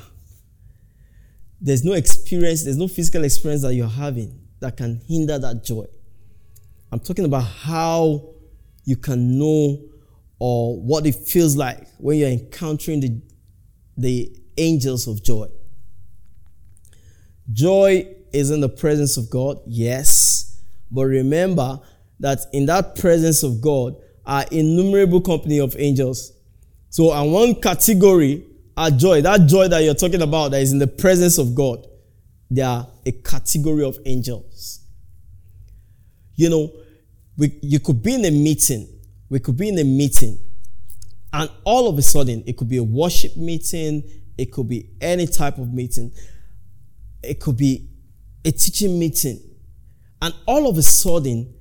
There's 1.58 1.84
no 1.84 1.94
experience, 1.94 2.64
there's 2.64 2.76
no 2.76 2.86
physical 2.88 3.24
experience 3.24 3.62
that 3.62 3.72
you're 3.72 3.88
having 3.88 4.38
that 4.60 4.76
can 4.76 5.00
hinder 5.08 5.38
that 5.38 5.64
joy. 5.64 5.86
I'm 6.92 7.00
talking 7.00 7.24
about 7.24 7.44
how 7.44 8.28
you 8.84 8.96
can 8.96 9.38
know 9.38 9.80
or 10.38 10.80
what 10.80 11.06
it 11.06 11.14
feels 11.14 11.56
like 11.56 11.86
when 11.98 12.18
you're 12.18 12.28
encountering 12.28 13.00
the, 13.00 13.20
the 13.96 14.36
angels 14.56 15.06
of 15.06 15.22
joy. 15.22 15.46
Joy 17.52 18.14
is 18.32 18.50
in 18.50 18.60
the 18.60 18.68
presence 18.68 19.16
of 19.16 19.30
God, 19.30 19.58
yes. 19.66 20.60
But 20.90 21.04
remember 21.04 21.80
that 22.20 22.40
in 22.52 22.66
that 22.66 22.96
presence 22.96 23.42
of 23.42 23.60
God 23.60 23.96
are 24.26 24.44
innumerable 24.50 25.20
company 25.20 25.60
of 25.60 25.76
angels. 25.78 26.32
So, 26.90 27.12
and 27.12 27.32
one 27.32 27.54
category 27.60 28.44
are 28.76 28.90
joy. 28.90 29.20
That 29.20 29.46
joy 29.46 29.68
that 29.68 29.80
you're 29.80 29.94
talking 29.94 30.22
about 30.22 30.52
that 30.52 30.62
is 30.62 30.72
in 30.72 30.78
the 30.78 30.86
presence 30.86 31.38
of 31.38 31.54
God, 31.54 31.86
they 32.50 32.62
are 32.62 32.88
a 33.04 33.12
category 33.12 33.84
of 33.84 33.98
angels. 34.04 34.80
You 36.36 36.50
know, 36.50 36.72
we, 37.36 37.58
you 37.62 37.80
could 37.80 38.02
be 38.02 38.14
in 38.14 38.24
a 38.24 38.30
meeting. 38.30 38.88
We 39.28 39.40
could 39.40 39.56
be 39.56 39.68
in 39.68 39.78
a 39.78 39.84
meeting, 39.84 40.38
and 41.32 41.50
all 41.64 41.88
of 41.88 41.98
a 41.98 42.02
sudden, 42.02 42.44
it 42.46 42.56
could 42.56 42.68
be 42.68 42.76
a 42.76 42.82
worship 42.82 43.36
meeting, 43.36 44.02
it 44.36 44.52
could 44.52 44.68
be 44.68 44.90
any 45.00 45.26
type 45.26 45.58
of 45.58 45.72
meeting 45.72 46.12
it 47.24 47.40
could 47.40 47.56
be 47.56 47.88
a 48.44 48.52
teaching 48.52 48.98
meeting. 48.98 49.40
And 50.22 50.34
all 50.46 50.68
of 50.68 50.78
a 50.78 50.82
sudden, 50.82 51.54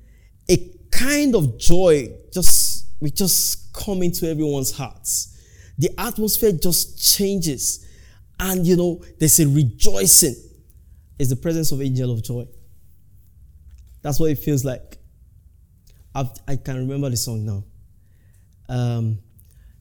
a 0.48 0.70
kind 0.90 1.34
of 1.34 1.58
joy 1.58 2.10
just 2.32 2.86
we 3.00 3.10
just 3.10 3.72
come 3.72 4.02
into 4.02 4.28
everyone's 4.28 4.72
hearts. 4.72 5.30
The 5.78 5.90
atmosphere 5.98 6.52
just 6.52 7.16
changes. 7.16 7.86
And 8.38 8.66
you 8.66 8.76
know, 8.76 9.04
there's 9.18 9.40
a 9.40 9.48
rejoicing. 9.48 10.36
It's 11.18 11.30
the 11.30 11.36
presence 11.36 11.72
of 11.72 11.82
angel 11.82 12.12
of 12.12 12.22
joy. 12.22 12.46
That's 14.02 14.20
what 14.20 14.30
it 14.30 14.38
feels 14.38 14.64
like. 14.64 14.98
I've, 16.14 16.30
i 16.46 16.56
can 16.56 16.76
remember 16.76 17.10
the 17.10 17.16
song 17.16 17.44
now. 17.44 17.64
Um, 18.68 19.18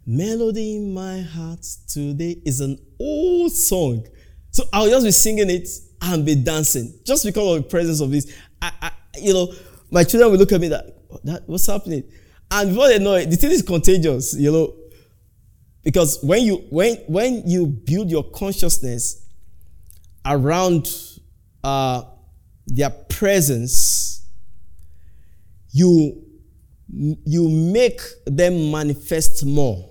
Melody 0.05 0.75
in 0.75 0.93
my 0.93 1.21
heart 1.21 1.65
today 1.87 2.37
is 2.45 2.59
an 2.59 2.77
old 2.99 3.51
song. 3.51 4.05
So 4.51 4.63
I'll 4.73 4.89
just 4.89 5.05
be 5.05 5.11
singing 5.11 5.49
it 5.49 5.67
and 6.01 6.25
be 6.25 6.35
dancing 6.35 6.93
just 7.05 7.23
because 7.23 7.57
of 7.57 7.63
the 7.63 7.69
presence 7.69 8.01
of 8.01 8.11
this. 8.11 8.35
I, 8.61 8.71
I 8.81 8.91
you 9.17 9.33
know, 9.33 9.53
my 9.89 10.03
children 10.03 10.31
will 10.31 10.37
look 10.37 10.51
at 10.51 10.59
me 10.59 10.67
that, 10.69 10.85
that 11.23 11.43
what's 11.47 11.67
happening? 11.67 12.03
And 12.51 12.69
before 12.69 12.87
they 12.87 12.99
know 12.99 13.15
it, 13.15 13.29
the 13.29 13.37
thing 13.37 13.51
is 13.51 13.61
contagious, 13.61 14.35
you 14.35 14.51
know. 14.51 14.73
Because 15.83 16.19
when 16.23 16.43
you 16.43 16.57
when 16.69 16.95
when 17.07 17.47
you 17.47 17.65
build 17.65 18.09
your 18.09 18.23
consciousness 18.23 19.25
around 20.25 20.89
uh, 21.63 22.03
their 22.67 22.89
presence, 22.89 24.02
you 25.73 26.23
you 26.85 27.49
make 27.49 27.99
them 28.25 28.71
manifest 28.71 29.45
more. 29.45 29.89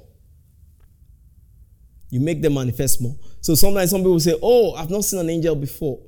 You 2.08 2.20
make 2.20 2.40
them 2.40 2.54
manifest 2.54 3.02
more. 3.02 3.16
So 3.40 3.54
sometimes 3.54 3.90
some 3.90 4.00
people 4.00 4.20
say, 4.20 4.38
"Oh, 4.40 4.72
I've 4.74 4.90
not 4.90 5.04
seen 5.04 5.18
an 5.18 5.28
angel 5.28 5.56
before." 5.56 5.98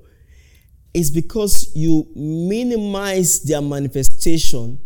It's 0.94 1.10
because 1.10 1.74
you 1.74 2.06
minimize 2.14 3.40
their 3.40 3.60
manifestation 3.60 4.78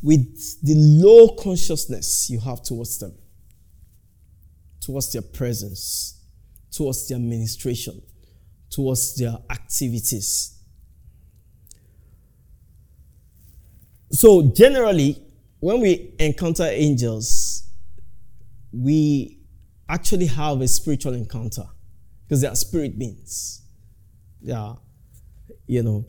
with 0.00 0.62
the 0.62 0.74
low 0.76 1.34
consciousness 1.34 2.30
you 2.30 2.38
have 2.38 2.62
towards 2.62 2.98
them, 2.98 3.12
towards 4.80 5.12
their 5.12 5.22
presence, 5.22 6.20
towards 6.70 7.08
their 7.08 7.18
ministration, 7.18 8.00
towards 8.70 9.16
their 9.16 9.36
activities. 9.50 10.59
So, 14.12 14.42
generally, 14.42 15.22
when 15.60 15.80
we 15.80 16.14
encounter 16.18 16.64
angels, 16.64 17.62
we 18.72 19.38
actually 19.88 20.26
have 20.26 20.60
a 20.60 20.68
spiritual 20.68 21.14
encounter 21.14 21.64
because 22.24 22.40
they 22.40 22.48
are 22.48 22.56
spirit 22.56 22.98
beings. 22.98 23.62
They 24.42 24.52
are, 24.52 24.78
you 25.66 25.82
know. 25.82 26.06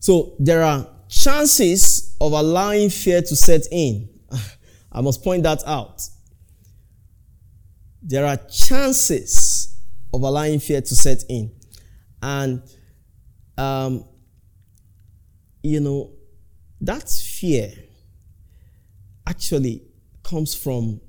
So, 0.00 0.36
there 0.38 0.62
are 0.62 0.88
chances 1.08 2.16
of 2.20 2.32
allowing 2.32 2.88
fear 2.88 3.20
to 3.20 3.36
set 3.36 3.66
in. 3.70 4.08
I 4.92 5.02
must 5.02 5.22
point 5.22 5.42
that 5.42 5.62
out. 5.66 6.02
There 8.02 8.24
are 8.24 8.36
chances 8.36 9.76
of 10.14 10.22
allowing 10.22 10.60
fear 10.60 10.80
to 10.80 10.94
set 10.94 11.24
in. 11.28 11.52
And, 12.22 12.62
um, 13.58 14.04
you 15.62 15.80
know, 15.80 16.12
that 16.80 17.08
fear 17.08 17.72
actually 19.26 19.82
comes 20.22 20.54
from 20.54 21.00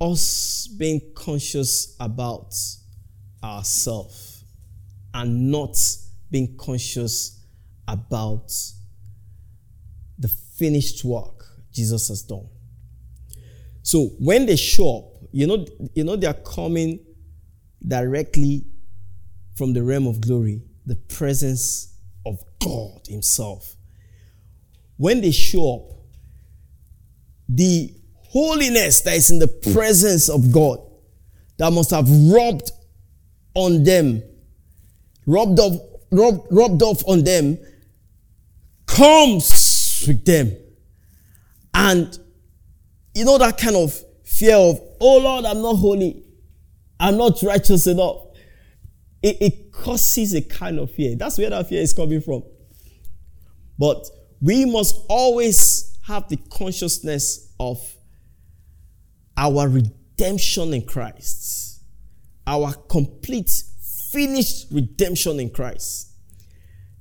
us 0.00 0.68
being 0.78 1.00
conscious 1.14 1.96
about 2.00 2.54
ourselves 3.42 4.44
and 5.12 5.50
not 5.50 5.76
being 6.30 6.56
conscious 6.56 7.40
about 7.86 8.52
the 10.18 10.28
finished 10.28 11.04
work 11.04 11.44
Jesus 11.72 12.08
has 12.08 12.22
done. 12.22 12.48
So 13.82 14.06
when 14.18 14.46
they 14.46 14.56
show 14.56 14.98
up, 14.98 15.28
you 15.32 15.46
know, 15.46 15.66
you 15.94 16.04
know 16.04 16.16
they 16.16 16.26
are 16.26 16.34
coming 16.34 17.00
directly 17.86 18.64
from 19.54 19.72
the 19.72 19.82
realm 19.82 20.06
of 20.06 20.20
glory, 20.20 20.62
the 20.86 20.96
presence 20.96 21.93
God 22.64 23.00
Himself. 23.06 23.74
When 24.96 25.20
they 25.20 25.30
show 25.30 25.74
up, 25.76 25.96
the 27.48 27.94
holiness 28.28 29.02
that 29.02 29.14
is 29.14 29.30
in 29.30 29.38
the 29.38 29.48
presence 29.48 30.28
of 30.28 30.52
God 30.52 30.78
that 31.58 31.72
must 31.72 31.90
have 31.90 32.08
rubbed 32.08 32.70
on 33.54 33.84
them, 33.84 34.22
rubbed 35.26 35.60
off 35.60 35.80
rubbed, 36.10 36.82
off 36.82 37.02
on 37.06 37.24
them 37.24 37.58
comes 38.86 40.04
with 40.06 40.24
them. 40.24 40.56
And 41.72 42.16
you 43.14 43.24
know 43.24 43.38
that 43.38 43.58
kind 43.58 43.76
of 43.76 43.98
fear 44.24 44.56
of, 44.56 44.80
oh 45.00 45.18
Lord, 45.18 45.44
I'm 45.44 45.62
not 45.62 45.74
holy. 45.74 46.24
I'm 47.00 47.16
not 47.16 47.42
righteous 47.42 47.86
enough. 47.86 48.22
It, 49.22 49.36
it 49.40 49.72
causes 49.72 50.34
a 50.34 50.42
kind 50.42 50.78
of 50.78 50.90
fear. 50.92 51.16
That's 51.16 51.38
where 51.38 51.50
that 51.50 51.68
fear 51.68 51.80
is 51.80 51.92
coming 51.92 52.20
from. 52.20 52.44
But 53.78 54.04
we 54.40 54.64
must 54.64 55.04
always 55.08 55.98
have 56.06 56.28
the 56.28 56.36
consciousness 56.36 57.52
of 57.58 57.80
our 59.36 59.68
redemption 59.68 60.74
in 60.74 60.82
Christ, 60.82 61.80
our 62.46 62.72
complete 62.72 63.50
finished 64.10 64.66
redemption 64.70 65.40
in 65.40 65.50
Christ. 65.50 66.12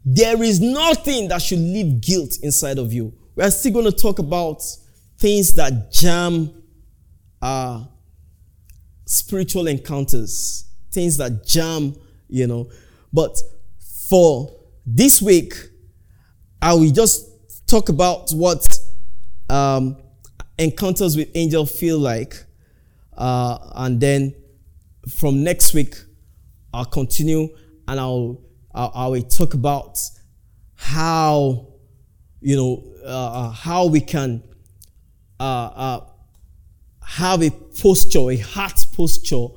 There 0.05 0.41
is 0.41 0.59
nothing 0.59 1.27
that 1.29 1.41
should 1.41 1.59
leave 1.59 2.01
guilt 2.01 2.37
inside 2.41 2.77
of 2.77 2.91
you. 2.91 3.13
We 3.35 3.43
are 3.43 3.51
still 3.51 3.73
going 3.73 3.85
to 3.85 3.91
talk 3.91 4.19
about 4.19 4.61
things 5.17 5.53
that 5.55 5.91
jam 5.91 6.63
our 7.43 7.89
spiritual 9.05 9.67
encounters, 9.67 10.65
things 10.91 11.17
that 11.17 11.45
jam, 11.45 11.93
you 12.29 12.47
know. 12.47 12.69
But 13.11 13.37
for 14.07 14.49
this 14.85 15.21
week, 15.21 15.53
I 16.63 16.71
will 16.75 16.91
just 16.91 17.67
talk 17.67 17.89
about 17.89 18.31
what 18.31 18.65
um, 19.49 19.97
encounters 20.57 21.17
with 21.17 21.29
angel 21.35 21.65
feel 21.65 21.99
like. 21.99 22.41
Uh, 23.17 23.57
and 23.75 23.99
then 23.99 24.33
from 25.09 25.43
next 25.43 25.73
week, 25.73 25.93
I'll 26.73 26.85
continue 26.85 27.49
and 27.85 27.99
I'll, 27.99 28.39
I 28.73 29.07
will 29.07 29.23
talk 29.23 29.55
about 29.55 29.99
how, 30.75 31.67
you 32.39 32.55
know, 32.55 32.83
uh, 33.03 33.07
uh, 33.07 33.49
how 33.51 33.87
we 33.87 33.99
can 33.99 34.41
uh, 35.41 35.43
uh, 35.43 36.05
have 37.05 37.43
a 37.43 37.51
posture, 37.51 38.31
a 38.31 38.37
heart 38.37 38.85
posture 38.95 39.47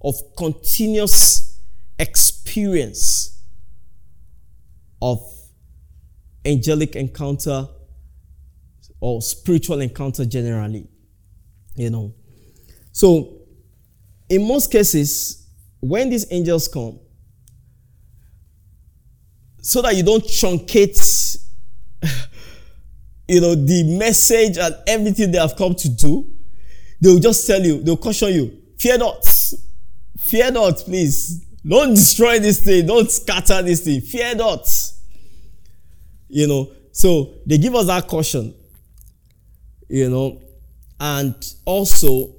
of 0.00 0.14
continuous 0.34 1.60
experience 1.98 3.38
of 5.02 5.33
angelic 6.44 6.96
encounter 6.96 7.68
or 9.00 9.20
spiritual 9.22 9.80
encounter 9.80 10.24
generally. 10.24 10.88
You 11.76 11.90
know. 11.90 12.14
So, 12.92 13.42
in 14.28 14.46
most 14.46 14.70
cases, 14.70 15.46
when 15.80 16.10
these 16.10 16.26
angels 16.30 16.68
come, 16.68 16.98
so 19.60 19.82
that 19.82 19.96
you 19.96 20.02
don't 20.02 20.22
truncate, 20.24 21.38
you 23.28 23.40
know, 23.40 23.54
the 23.54 23.96
message 23.98 24.58
and 24.58 24.74
everything 24.86 25.30
they 25.32 25.38
have 25.38 25.56
come 25.56 25.74
to 25.74 25.88
do, 25.88 26.30
they 27.00 27.10
will 27.10 27.18
just 27.18 27.46
tell 27.46 27.62
you, 27.62 27.82
they'll 27.82 27.96
caution 27.96 28.28
you, 28.32 28.62
fear 28.78 28.98
not, 28.98 29.26
fear 30.18 30.50
not, 30.50 30.76
please. 30.76 31.44
Don't 31.66 31.94
destroy 31.94 32.38
this 32.38 32.62
thing, 32.62 32.86
don't 32.86 33.10
scatter 33.10 33.62
this 33.62 33.80
thing, 33.84 34.00
fear 34.02 34.34
not. 34.34 34.68
You 36.28 36.46
know, 36.46 36.72
so 36.92 37.34
they 37.46 37.58
give 37.58 37.74
us 37.74 37.86
that 37.86 38.08
caution, 38.08 38.54
you 39.88 40.08
know, 40.08 40.40
and 41.00 41.34
also 41.64 42.34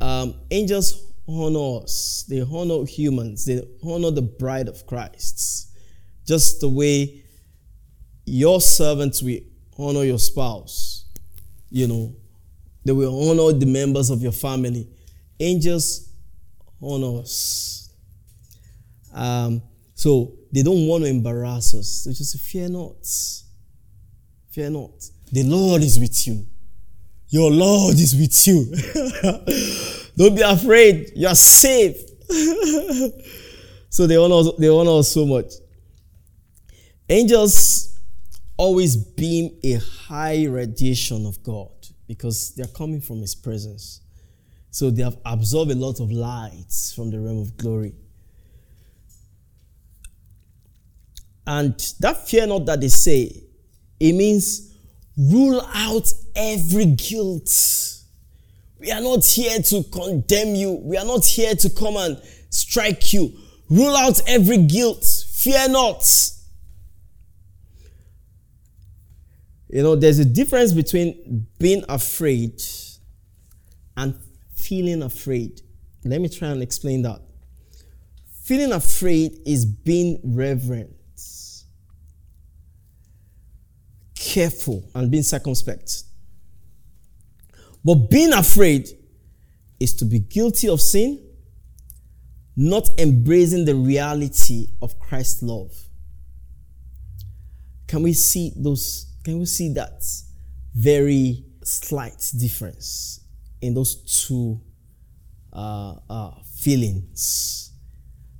um, 0.00 0.34
angels 0.50 1.06
honor 1.28 1.82
us. 1.82 2.24
They 2.28 2.42
honor 2.42 2.84
humans. 2.84 3.44
They 3.44 3.62
honor 3.84 4.10
the 4.10 4.22
bride 4.22 4.68
of 4.68 4.86
Christ. 4.86 5.70
Just 6.26 6.60
the 6.60 6.68
way 6.68 7.22
your 8.26 8.60
servants 8.60 9.22
will 9.22 9.40
honor 9.78 10.04
your 10.04 10.18
spouse. 10.18 11.06
You 11.70 11.86
know, 11.86 12.16
they 12.84 12.92
will 12.92 13.30
honor 13.30 13.56
the 13.56 13.66
members 13.66 14.10
of 14.10 14.22
your 14.22 14.32
family. 14.32 14.88
Angels 15.38 16.08
honor 16.82 17.20
us. 17.20 17.92
Um, 19.12 19.62
so 20.00 20.32
they 20.50 20.62
don't 20.62 20.86
want 20.86 21.04
to 21.04 21.10
embarrass 21.10 21.74
us. 21.74 22.04
They 22.04 22.14
just 22.14 22.32
say, 22.32 22.38
Fear 22.38 22.70
not. 22.70 23.06
Fear 24.48 24.70
not. 24.70 24.92
The 25.30 25.42
Lord 25.42 25.82
is 25.82 26.00
with 26.00 26.26
you. 26.26 26.46
Your 27.28 27.50
Lord 27.50 27.96
is 27.96 28.14
with 28.16 28.46
you. 28.46 28.64
Don't 30.16 30.34
be 30.34 30.40
afraid. 30.40 31.12
You 31.14 31.28
are 31.28 31.34
safe. 31.34 31.98
so 33.90 34.06
they 34.06 34.16
honor, 34.16 34.50
they 34.58 34.70
honor 34.70 35.00
us 35.00 35.12
so 35.12 35.26
much. 35.26 35.52
Angels 37.06 38.00
always 38.56 38.96
beam 38.96 39.58
a 39.62 39.74
high 39.74 40.46
radiation 40.46 41.26
of 41.26 41.42
God 41.42 41.72
because 42.06 42.54
they're 42.54 42.66
coming 42.68 43.02
from 43.02 43.20
His 43.20 43.34
presence. 43.34 44.00
So 44.70 44.88
they 44.88 45.02
have 45.02 45.18
absorbed 45.26 45.72
a 45.72 45.74
lot 45.74 46.00
of 46.00 46.10
lights 46.10 46.94
from 46.94 47.10
the 47.10 47.20
realm 47.20 47.40
of 47.40 47.58
glory. 47.58 47.92
And 51.46 51.78
that 52.00 52.28
fear 52.28 52.46
not 52.46 52.66
that 52.66 52.80
they 52.80 52.88
say, 52.88 53.42
it 53.98 54.12
means 54.12 54.72
rule 55.16 55.60
out 55.74 56.12
every 56.34 56.86
guilt. 56.86 57.50
We 58.78 58.90
are 58.90 59.00
not 59.00 59.24
here 59.24 59.58
to 59.60 59.82
condemn 59.84 60.54
you. 60.54 60.72
We 60.72 60.96
are 60.96 61.04
not 61.04 61.24
here 61.24 61.54
to 61.54 61.70
come 61.70 61.96
and 61.96 62.20
strike 62.48 63.12
you. 63.12 63.32
Rule 63.68 63.94
out 63.94 64.20
every 64.26 64.58
guilt. 64.58 65.04
Fear 65.04 65.68
not. 65.68 66.02
You 69.68 69.82
know, 69.82 69.96
there's 69.96 70.18
a 70.18 70.24
difference 70.24 70.72
between 70.72 71.46
being 71.58 71.84
afraid 71.88 72.60
and 73.96 74.14
feeling 74.54 75.02
afraid. 75.02 75.60
Let 76.04 76.20
me 76.20 76.28
try 76.28 76.48
and 76.48 76.62
explain 76.62 77.02
that. 77.02 77.20
Feeling 78.44 78.72
afraid 78.72 79.38
is 79.46 79.64
being 79.64 80.18
reverent, 80.24 80.90
careful, 84.30 84.88
and 84.94 85.10
being 85.10 85.24
circumspect. 85.24 86.04
But 87.84 88.10
being 88.10 88.32
afraid 88.32 88.88
is 89.80 89.94
to 89.96 90.04
be 90.04 90.20
guilty 90.20 90.68
of 90.68 90.80
sin, 90.80 91.20
not 92.54 92.88
embracing 92.98 93.64
the 93.64 93.74
reality 93.74 94.68
of 94.80 95.00
Christ's 95.00 95.42
love. 95.42 95.72
Can 97.88 98.04
we 98.04 98.12
see 98.12 98.52
those 98.56 99.06
can 99.24 99.40
we 99.40 99.46
see 99.46 99.72
that 99.74 100.04
very 100.74 101.44
slight 101.64 102.30
difference 102.38 103.20
in 103.60 103.74
those 103.74 103.96
two 104.26 104.60
uh, 105.52 105.96
uh, 106.08 106.30
feelings? 106.54 107.72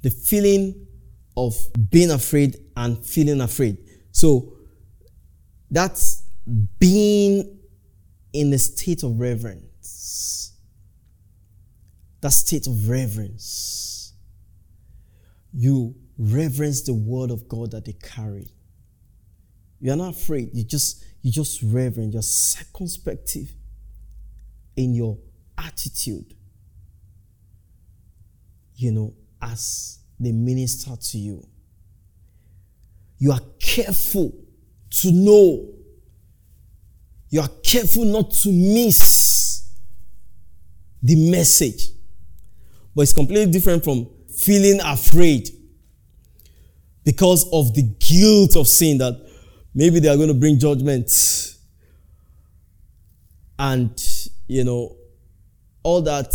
The 0.03 0.11
feeling 0.11 0.87
of 1.37 1.55
being 1.91 2.13
afraid 2.13 2.57
and 2.77 3.05
feeling 3.05 3.41
afraid. 3.41 3.79
So 4.13 4.60
that's 5.71 6.23
being 6.79 7.59
in 8.33 8.53
a 8.53 8.59
state 8.59 9.03
of 9.03 9.19
reverence. 9.19 10.53
That 12.21 12.33
state 12.33 12.67
of 12.67 12.89
reverence. 12.89 14.13
You 15.53 15.95
reverence 16.19 16.83
the 16.83 16.95
word 16.95 17.31
of 17.31 17.49
God 17.49 17.71
that 17.73 17.85
they 17.85 17.95
carry. 17.95 18.53
You're 19.81 19.97
not 19.97 20.11
afraid. 20.11 20.51
You 20.53 20.65
just 20.65 21.05
you 21.23 21.33
just 21.33 21.63
reverent. 21.63 22.13
You're 22.13 22.23
circumspective 22.23 23.55
in 24.77 24.95
your 24.95 25.19
attitude. 25.57 26.35
You 28.75 28.93
know, 28.93 29.15
as 29.41 29.99
they 30.19 30.33
minister 30.33 30.95
to 30.97 31.19
you. 31.19 31.47
You 33.19 33.33
are 33.33 33.41
careful 33.59 34.33
to 34.91 35.13
know. 35.13 35.69
You 37.29 37.41
are 37.41 37.49
careful 37.63 38.05
not 38.05 38.33
to 38.33 38.51
miss 38.51 39.69
the 41.03 41.31
message. 41.31 41.91
But 42.95 43.03
it's 43.03 43.13
completely 43.13 43.53
different 43.53 43.85
from 43.85 44.09
feeling 44.37 44.81
afraid 44.83 45.49
because 47.05 47.49
of 47.53 47.73
the 47.75 47.83
guilt 47.83 48.57
of 48.57 48.67
sin 48.67 48.99
that 48.99 49.31
Maybe 49.75 50.01
they 50.01 50.09
are 50.09 50.17
going 50.17 50.29
to 50.29 50.35
bring 50.35 50.59
judgment. 50.59 51.11
And, 53.59 53.93
you 54.49 54.65
know, 54.65 54.97
all 55.83 56.03
that 56.03 56.35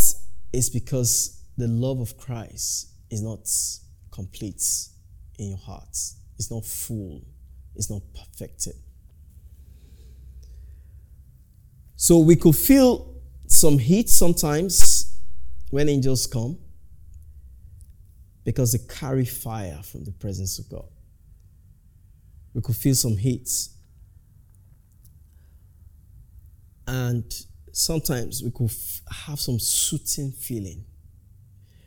is 0.52 0.70
because 0.70 1.42
the 1.56 1.68
love 1.68 2.00
of 2.00 2.16
Christ 2.16 2.88
is 3.10 3.22
not 3.22 3.48
complete 4.10 4.62
in 5.38 5.50
your 5.50 5.58
heart. 5.58 5.96
It's 6.38 6.50
not 6.50 6.64
full. 6.64 7.22
It's 7.76 7.90
not 7.90 8.02
perfected. 8.14 8.74
So 11.96 12.18
we 12.18 12.36
could 12.36 12.56
feel 12.56 13.14
some 13.46 13.78
heat 13.78 14.10
sometimes 14.10 15.18
when 15.70 15.88
angels 15.88 16.26
come 16.26 16.58
because 18.44 18.72
they 18.72 18.94
carry 18.94 19.24
fire 19.24 19.80
from 19.82 20.04
the 20.04 20.12
presence 20.12 20.58
of 20.58 20.68
God 20.68 20.86
we 22.56 22.62
could 22.62 22.74
feel 22.74 22.94
some 22.94 23.18
heat. 23.18 23.68
And 26.86 27.22
sometimes 27.70 28.42
we 28.42 28.50
could 28.50 28.70
f- 28.70 29.02
have 29.26 29.38
some 29.38 29.58
soothing 29.58 30.32
feeling. 30.32 30.82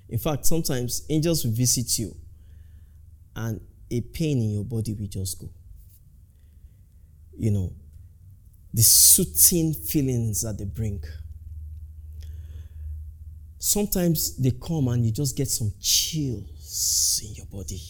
In 0.09 0.19
fact, 0.19 0.45
sometimes 0.45 1.07
angels 1.09 1.43
will 1.43 1.53
visit 1.53 1.97
you 1.97 2.15
and 3.35 3.59
a 3.89 4.01
pain 4.01 4.37
in 4.37 4.51
your 4.51 4.63
body 4.63 4.93
will 4.93 5.07
just 5.07 5.39
go. 5.39 5.49
You 7.39 7.51
know, 7.51 7.73
the 8.73 8.81
soothing 8.83 9.73
feelings 9.73 10.41
that 10.41 10.57
they 10.57 10.65
bring. 10.65 11.03
Sometimes 13.57 14.37
they 14.37 14.51
come 14.51 14.87
and 14.89 15.05
you 15.05 15.11
just 15.11 15.35
get 15.35 15.49
some 15.49 15.73
chills 15.81 17.21
in 17.25 17.35
your 17.35 17.45
body. 17.47 17.81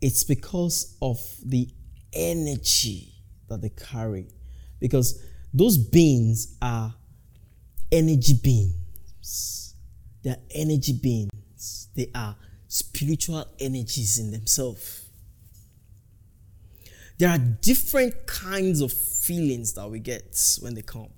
it's 0.00 0.24
because 0.24 0.96
of 1.02 1.20
the 1.44 1.68
energy 2.12 3.12
that 3.48 3.60
they 3.60 3.70
carry. 3.70 4.26
Because 4.80 5.22
those 5.52 5.76
beings 5.76 6.56
are 6.62 6.94
energy 7.90 8.34
beings. 8.42 9.74
They 10.22 10.30
are 10.30 10.36
energy 10.50 10.92
beings. 10.92 11.88
They 11.94 12.10
are 12.14 12.36
spiritual 12.68 13.44
energies 13.58 14.18
in 14.18 14.30
themselves. 14.30 15.07
There 17.18 17.28
are 17.28 17.38
different 17.38 18.26
kinds 18.26 18.80
of 18.80 18.92
feelings 18.92 19.74
that 19.74 19.90
we 19.90 19.98
get 19.98 20.58
when 20.60 20.74
they 20.74 20.82
come. 20.82 21.08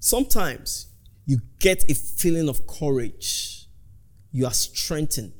Sometimes 0.00 0.86
you 1.26 1.38
get 1.60 1.88
a 1.88 1.94
feeling 1.94 2.48
of 2.48 2.66
courage. 2.66 3.68
You 4.32 4.46
are 4.46 4.52
strengthened. 4.52 5.32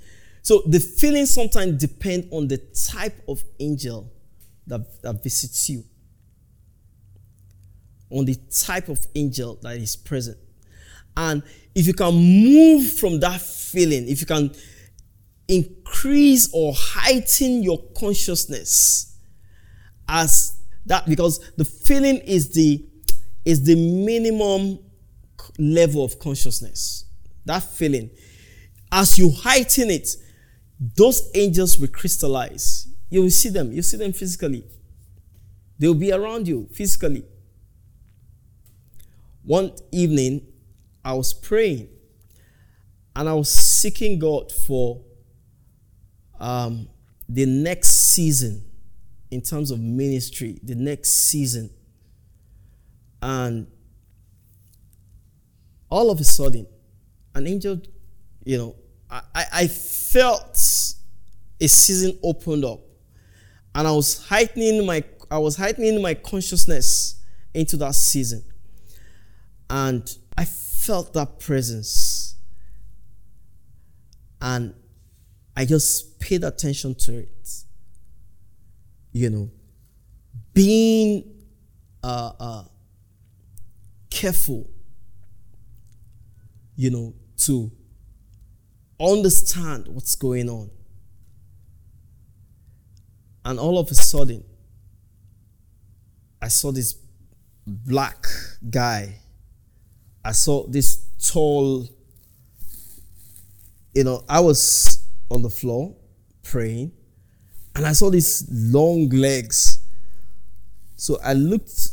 So 0.43 0.63
the 0.67 0.79
feelings 0.79 1.35
sometimes 1.35 1.81
depend 1.81 2.29
on 2.31 2.49
the 2.49 2.59
type 2.93 3.23
of 3.29 3.43
angel 3.59 4.13
that, 4.67 5.03
that 5.03 5.23
visits 5.23 5.69
you, 5.69 5.85
on 8.11 8.25
the 8.25 8.37
type 8.51 8.89
of 8.89 9.05
angel 9.15 9.59
that 9.63 9.77
is 9.77 9.97
present. 9.97 10.39
And 11.17 11.43
if 11.75 11.87
you 11.87 11.95
can 11.95 12.15
move 12.15 12.93
from 12.93 13.21
that 13.21 13.41
feeling, 13.41 14.09
if 14.09 14.21
you 14.21 14.27
can 14.27 14.55
increase 15.49 16.51
or 16.53 16.73
heighten 16.75 17.63
your 17.63 17.79
consciousness 17.99 19.14
as 20.09 20.57
that 20.87 21.07
because 21.07 21.39
the 21.57 21.65
feeling 21.65 22.19
is 22.19 22.53
the 22.53 22.85
is 23.45 23.63
the 23.65 23.75
minimum 23.77 24.79
level 25.59 26.05
of 26.05 26.19
consciousness 26.19 27.05
that 27.45 27.63
feeling 27.63 28.11
as 28.91 29.19
you 29.19 29.31
heighten 29.31 29.91
it 29.91 30.17
those 30.97 31.31
angels 31.35 31.79
will 31.79 31.89
crystallize. 31.89 32.89
You 33.09 33.23
will 33.23 33.31
see 33.31 33.49
them. 33.49 33.73
You 33.73 33.83
see 33.83 33.97
them 33.97 34.13
physically. 34.13 34.65
They 35.79 35.87
will 35.87 35.95
be 35.95 36.13
around 36.13 36.49
you 36.49 36.69
physically. 36.73 37.25
One 39.45 39.73
evening, 39.93 40.47
I 41.05 41.15
was 41.15 41.33
praying 41.33 41.89
and 43.15 43.29
I 43.29 43.35
was 43.35 43.51
seeking 43.51 44.19
God 44.19 44.51
for 44.51 45.03
um, 46.41 46.89
the 47.29 47.47
next 47.47 48.15
season 48.15 48.65
in 49.35 49.41
terms 49.41 49.73
of 49.73 49.81
ministry, 49.81 50.61
the 50.63 50.77
next 50.77 51.11
season. 51.11 51.69
And 53.21 53.67
all 55.91 56.09
of 56.09 56.21
a 56.21 56.25
sudden, 56.25 56.69
an 57.35 57.49
angel, 57.49 57.81
you 58.45 58.59
know, 58.59 58.77
I, 59.11 59.45
I 59.53 59.67
felt 59.67 60.57
a 61.61 61.67
season 61.67 62.17
opened 62.23 62.65
up 62.65 62.79
and 63.75 63.89
I 63.89 63.91
was 63.91 64.25
heightening 64.29 64.87
my 64.87 65.03
I 65.31 65.39
was 65.39 65.57
heightening 65.57 66.01
my 66.01 66.15
consciousness 66.15 67.21
into 67.55 67.77
that 67.79 67.97
season. 67.97 68.45
And 69.69 70.09
I 70.39 70.45
felt 70.45 71.13
that 71.15 71.41
presence. 71.41 72.37
And 74.41 74.75
I 75.57 75.65
just 75.65 76.21
paid 76.21 76.45
attention 76.45 76.95
to 76.97 77.19
it. 77.19 77.65
You 79.15 79.31
know, 79.31 79.51
being 80.53 81.25
uh, 82.03 82.33
uh, 82.39 82.65
careful, 84.11 84.69
you 86.77 86.91
know, 86.91 87.15
to 87.39 87.71
understand 89.01 89.89
what's 89.89 90.15
going 90.15 90.51
on. 90.51 90.71
And 93.45 93.59
all 93.59 93.79
of 93.79 93.91
a 93.91 93.95
sudden, 93.95 94.45
I 96.43 96.49
saw 96.49 96.73
this 96.73 96.97
black 97.67 98.27
guy. 98.69 99.21
I 100.25 100.33
saw 100.33 100.67
this 100.67 101.05
tall, 101.33 101.89
you 103.95 104.05
know, 104.05 104.25
I 104.29 104.41
was 104.41 105.07
on 105.31 105.43
the 105.43 105.51
floor 105.51 105.95
praying 106.43 106.93
and 107.75 107.87
I 107.87 107.93
saw 107.93 108.11
these 108.11 108.47
long 108.51 109.09
legs. 109.09 109.81
So 110.97 111.19
I 111.23 111.33
looked 111.33 111.89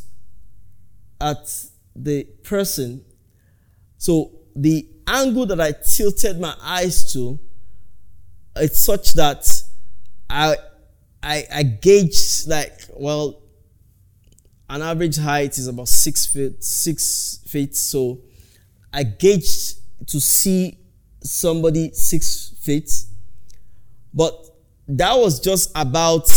at 1.20 1.48
the 1.96 2.24
person. 2.44 3.04
So 3.98 4.32
the 4.56 4.88
angle 5.08 5.46
that 5.48 5.60
I 5.60 5.72
tilted 5.72 6.40
my 6.40 6.56
eyes 6.62 7.12
to, 7.14 7.40
it's 8.56 8.84
such 8.84 9.14
that 9.14 9.48
I 10.30 10.56
I, 11.24 11.46
I 11.54 11.64
gauged 11.64 12.48
like 12.48 12.72
well 12.94 13.42
an 14.70 14.82
average 14.82 15.18
height 15.18 15.58
is 15.58 15.68
about 15.68 15.88
six 15.88 16.26
feet 16.26 16.64
six 16.64 17.40
feet 17.48 17.76
so 17.76 18.20
I 18.92 19.04
gauged 19.04 19.78
to 20.08 20.20
see 20.20 20.80
somebody 21.24 21.92
six 21.94 22.56
feet 22.60 22.92
but 24.14 24.51
that 24.98 25.14
was 25.18 25.40
just 25.40 25.72
about 25.76 26.30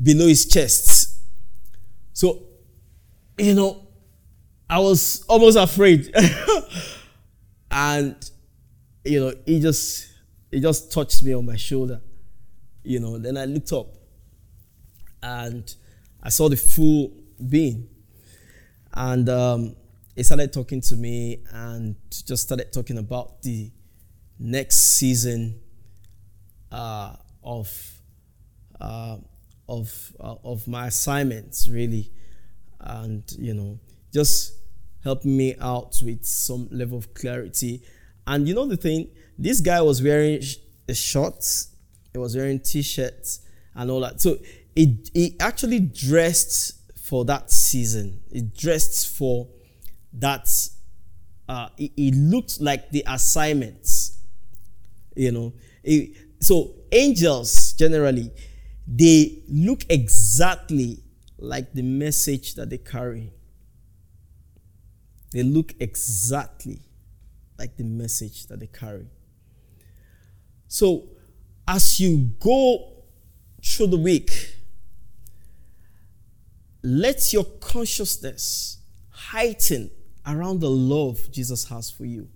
below 0.00 0.26
his 0.26 0.46
chest. 0.46 1.18
So 2.12 2.42
you 3.38 3.54
know 3.54 3.86
I 4.68 4.78
was 4.78 5.24
almost 5.28 5.58
afraid. 5.58 6.14
And 7.74 8.16
you 9.02 9.18
know 9.18 9.32
he 9.46 9.58
just 9.60 10.06
he 10.50 10.60
just 10.60 10.92
touched 10.92 11.22
me 11.22 11.32
on 11.32 11.46
my 11.46 11.56
shoulder 11.56 12.02
you 12.84 13.00
know, 13.00 13.18
then 13.18 13.36
I 13.36 13.44
looked 13.44 13.72
up 13.72 13.86
and 15.22 15.74
I 16.22 16.28
saw 16.28 16.48
the 16.48 16.56
full 16.56 17.12
being. 17.48 17.88
And 18.92 19.28
um, 19.28 19.76
he 20.14 20.22
started 20.22 20.52
talking 20.52 20.80
to 20.82 20.96
me 20.96 21.44
and 21.52 21.96
just 22.10 22.42
started 22.44 22.72
talking 22.72 22.98
about 22.98 23.42
the 23.42 23.70
next 24.38 24.98
season 24.98 25.60
uh, 26.72 27.14
of 27.44 27.70
uh, 28.80 29.18
of 29.68 30.12
uh, 30.18 30.34
of 30.42 30.66
my 30.66 30.88
assignments, 30.88 31.68
really, 31.68 32.10
and 32.80 33.22
you 33.38 33.54
know, 33.54 33.78
just 34.12 34.54
helping 35.04 35.36
me 35.36 35.54
out 35.60 36.00
with 36.02 36.24
some 36.24 36.68
level 36.72 36.98
of 36.98 37.14
clarity. 37.14 37.82
And 38.26 38.48
you 38.48 38.54
know 38.54 38.66
the 38.66 38.76
thing, 38.76 39.08
this 39.38 39.60
guy 39.60 39.80
was 39.82 40.02
wearing 40.02 40.42
a 40.88 40.94
shorts 40.94 41.72
he 42.12 42.18
was 42.18 42.36
wearing 42.36 42.60
t-shirts 42.60 43.40
and 43.74 43.90
all 43.90 44.00
that. 44.00 44.20
So 44.20 44.38
he, 44.74 44.98
he 45.14 45.36
actually 45.40 45.80
dressed 45.80 46.74
for 46.98 47.24
that 47.24 47.50
season. 47.50 48.20
He 48.30 48.42
dressed 48.42 49.16
for 49.16 49.48
that. 50.14 50.48
Uh, 51.48 51.68
he, 51.76 51.92
he 51.96 52.12
looked 52.12 52.60
like 52.60 52.90
the 52.90 53.04
assignments. 53.06 54.18
You 55.16 55.32
know. 55.32 55.52
He, 55.82 56.14
so 56.42 56.74
angels 56.90 57.72
generally, 57.74 58.32
they 58.86 59.44
look 59.48 59.84
exactly 59.88 60.98
like 61.38 61.72
the 61.72 61.82
message 61.82 62.56
that 62.56 62.68
they 62.68 62.78
carry. 62.78 63.32
They 65.30 65.44
look 65.44 65.72
exactly 65.78 66.80
like 67.58 67.76
the 67.76 67.84
message 67.84 68.46
that 68.48 68.58
they 68.58 68.66
carry. 68.66 69.06
So 70.66 71.04
as 71.68 72.00
you 72.00 72.32
go 72.40 73.04
through 73.64 73.86
the 73.86 73.98
week, 73.98 74.56
let 76.82 77.32
your 77.32 77.44
consciousness 77.44 78.78
heighten 79.10 79.92
around 80.26 80.58
the 80.58 80.70
love 80.70 81.30
Jesus 81.30 81.68
has 81.68 81.88
for 81.88 82.04
you. 82.04 82.28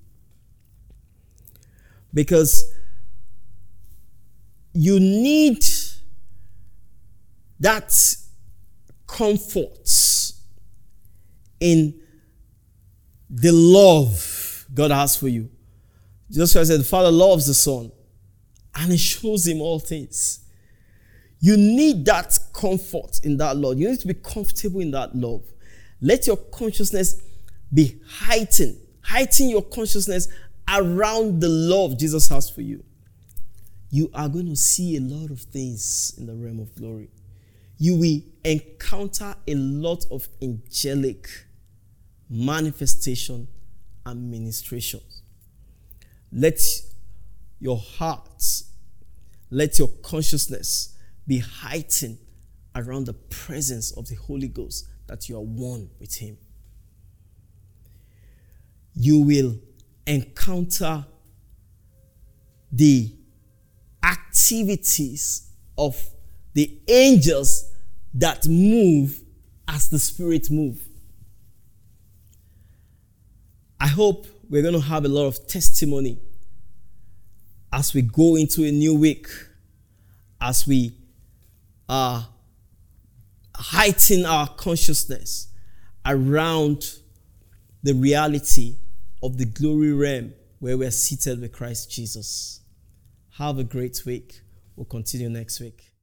Because 2.15 2.73
you 4.77 5.01
need 5.01 5.65
that 7.61 7.95
comfort 9.07 9.89
in 11.59 11.99
the 13.31 13.53
love 13.53 14.67
God 14.75 14.91
has 14.91 15.17
for 15.17 15.29
you. 15.29 15.49
Jesus 16.31 16.53
Christ 16.53 16.69
said, 16.69 16.81
The 16.81 16.85
Father 16.85 17.11
loves 17.11 17.47
the 17.47 17.55
Son 17.55 17.91
and 18.75 18.93
He 18.93 18.99
shows 18.99 19.47
him 19.47 19.63
all 19.63 19.79
things. 19.79 20.45
You 21.41 21.57
need 21.57 22.05
that 22.05 22.39
comfort 22.53 23.21
in 23.23 23.39
that 23.39 23.57
love. 23.57 23.79
You 23.79 23.89
need 23.89 24.01
to 24.01 24.07
be 24.07 24.15
comfortable 24.15 24.81
in 24.81 24.91
that 24.91 25.15
love. 25.15 25.43
Let 26.03 26.27
your 26.27 26.37
consciousness 26.37 27.23
be 27.73 27.99
heightened. 28.07 28.77
Heighten 29.03 29.49
your 29.49 29.63
consciousness 29.63 30.29
around 30.69 31.41
the 31.41 31.49
love 31.49 31.99
Jesus 31.99 32.29
has 32.29 32.51
for 32.51 32.61
you. 32.61 32.85
You 33.91 34.11
are 34.15 34.29
going 34.29 34.47
to 34.47 34.57
see 34.57 34.97
a 34.97 35.01
lot 35.01 35.31
of 35.31 35.41
things 35.41 36.15
in 36.19 36.27
the 36.27 36.35
realm 36.35 36.61
of 36.61 36.75
glory. 36.75 37.09
You 37.79 37.97
will 37.97 38.21
encounter 38.45 39.35
a 39.47 39.55
lot 39.55 40.05
of 40.11 40.29
angelic 40.43 41.29
manifestation 42.29 43.49
and 44.05 44.31
ministrations. 44.31 45.23
Let 46.33 46.61
your 47.61 47.79
heart, 47.79 48.43
let 49.51 49.79
your 49.79 49.89
consciousness 50.03 50.97
be 51.27 51.39
heightened 51.39 52.19
around 52.75 53.07
the 53.07 53.15
presence 53.15 53.93
of 53.93 54.09
the 54.09 54.17
Holy 54.17 54.49
Ghost 54.49 54.89
that 55.07 55.29
you 55.29 55.37
are 55.37 55.45
one 55.45 55.91
with 56.01 56.15
Him. 56.17 56.37
You 58.95 59.21
will 59.21 59.57
encounter 60.07 61.05
the 62.73 63.16
activities 64.03 65.51
of 65.77 66.03
the 66.55 66.79
angels 66.89 67.71
that 68.15 68.47
move 68.47 69.21
as 69.69 69.89
the 69.89 69.99
Spirit 69.99 70.51
move. 70.51 70.81
I 73.79 73.89
hope 73.89 74.27
we're 74.49 74.63
going 74.63 74.75
to 74.75 74.81
have 74.81 75.05
a 75.05 75.09
lot 75.09 75.27
of 75.27 75.47
testimony 75.47 76.19
as 77.73 77.93
we 77.93 78.03
go 78.03 78.37
into 78.37 78.65
a 78.65 78.71
new 78.71 78.95
week, 78.95 79.27
as 80.41 80.67
we 80.67 80.95
uh, 81.89 82.25
heighten 83.55 84.25
our 84.25 84.49
consciousness 84.49 85.49
around 86.05 87.01
the 87.83 87.93
reality 87.93 88.77
of 89.23 89.37
the 89.39 89.45
glory 89.45 89.93
realm 89.93 90.33
where 90.59 90.79
we're 90.79 90.91
seated 90.91 91.41
with 91.41 91.53
Christ 91.53 91.91
Jesus. 91.91 92.61
Have 93.39 93.59
a 93.59 93.65
great 93.65 94.01
week. 94.07 94.41
We'll 94.77 94.87
continue 94.87 95.29
next 95.29 95.61
week. 95.61 95.96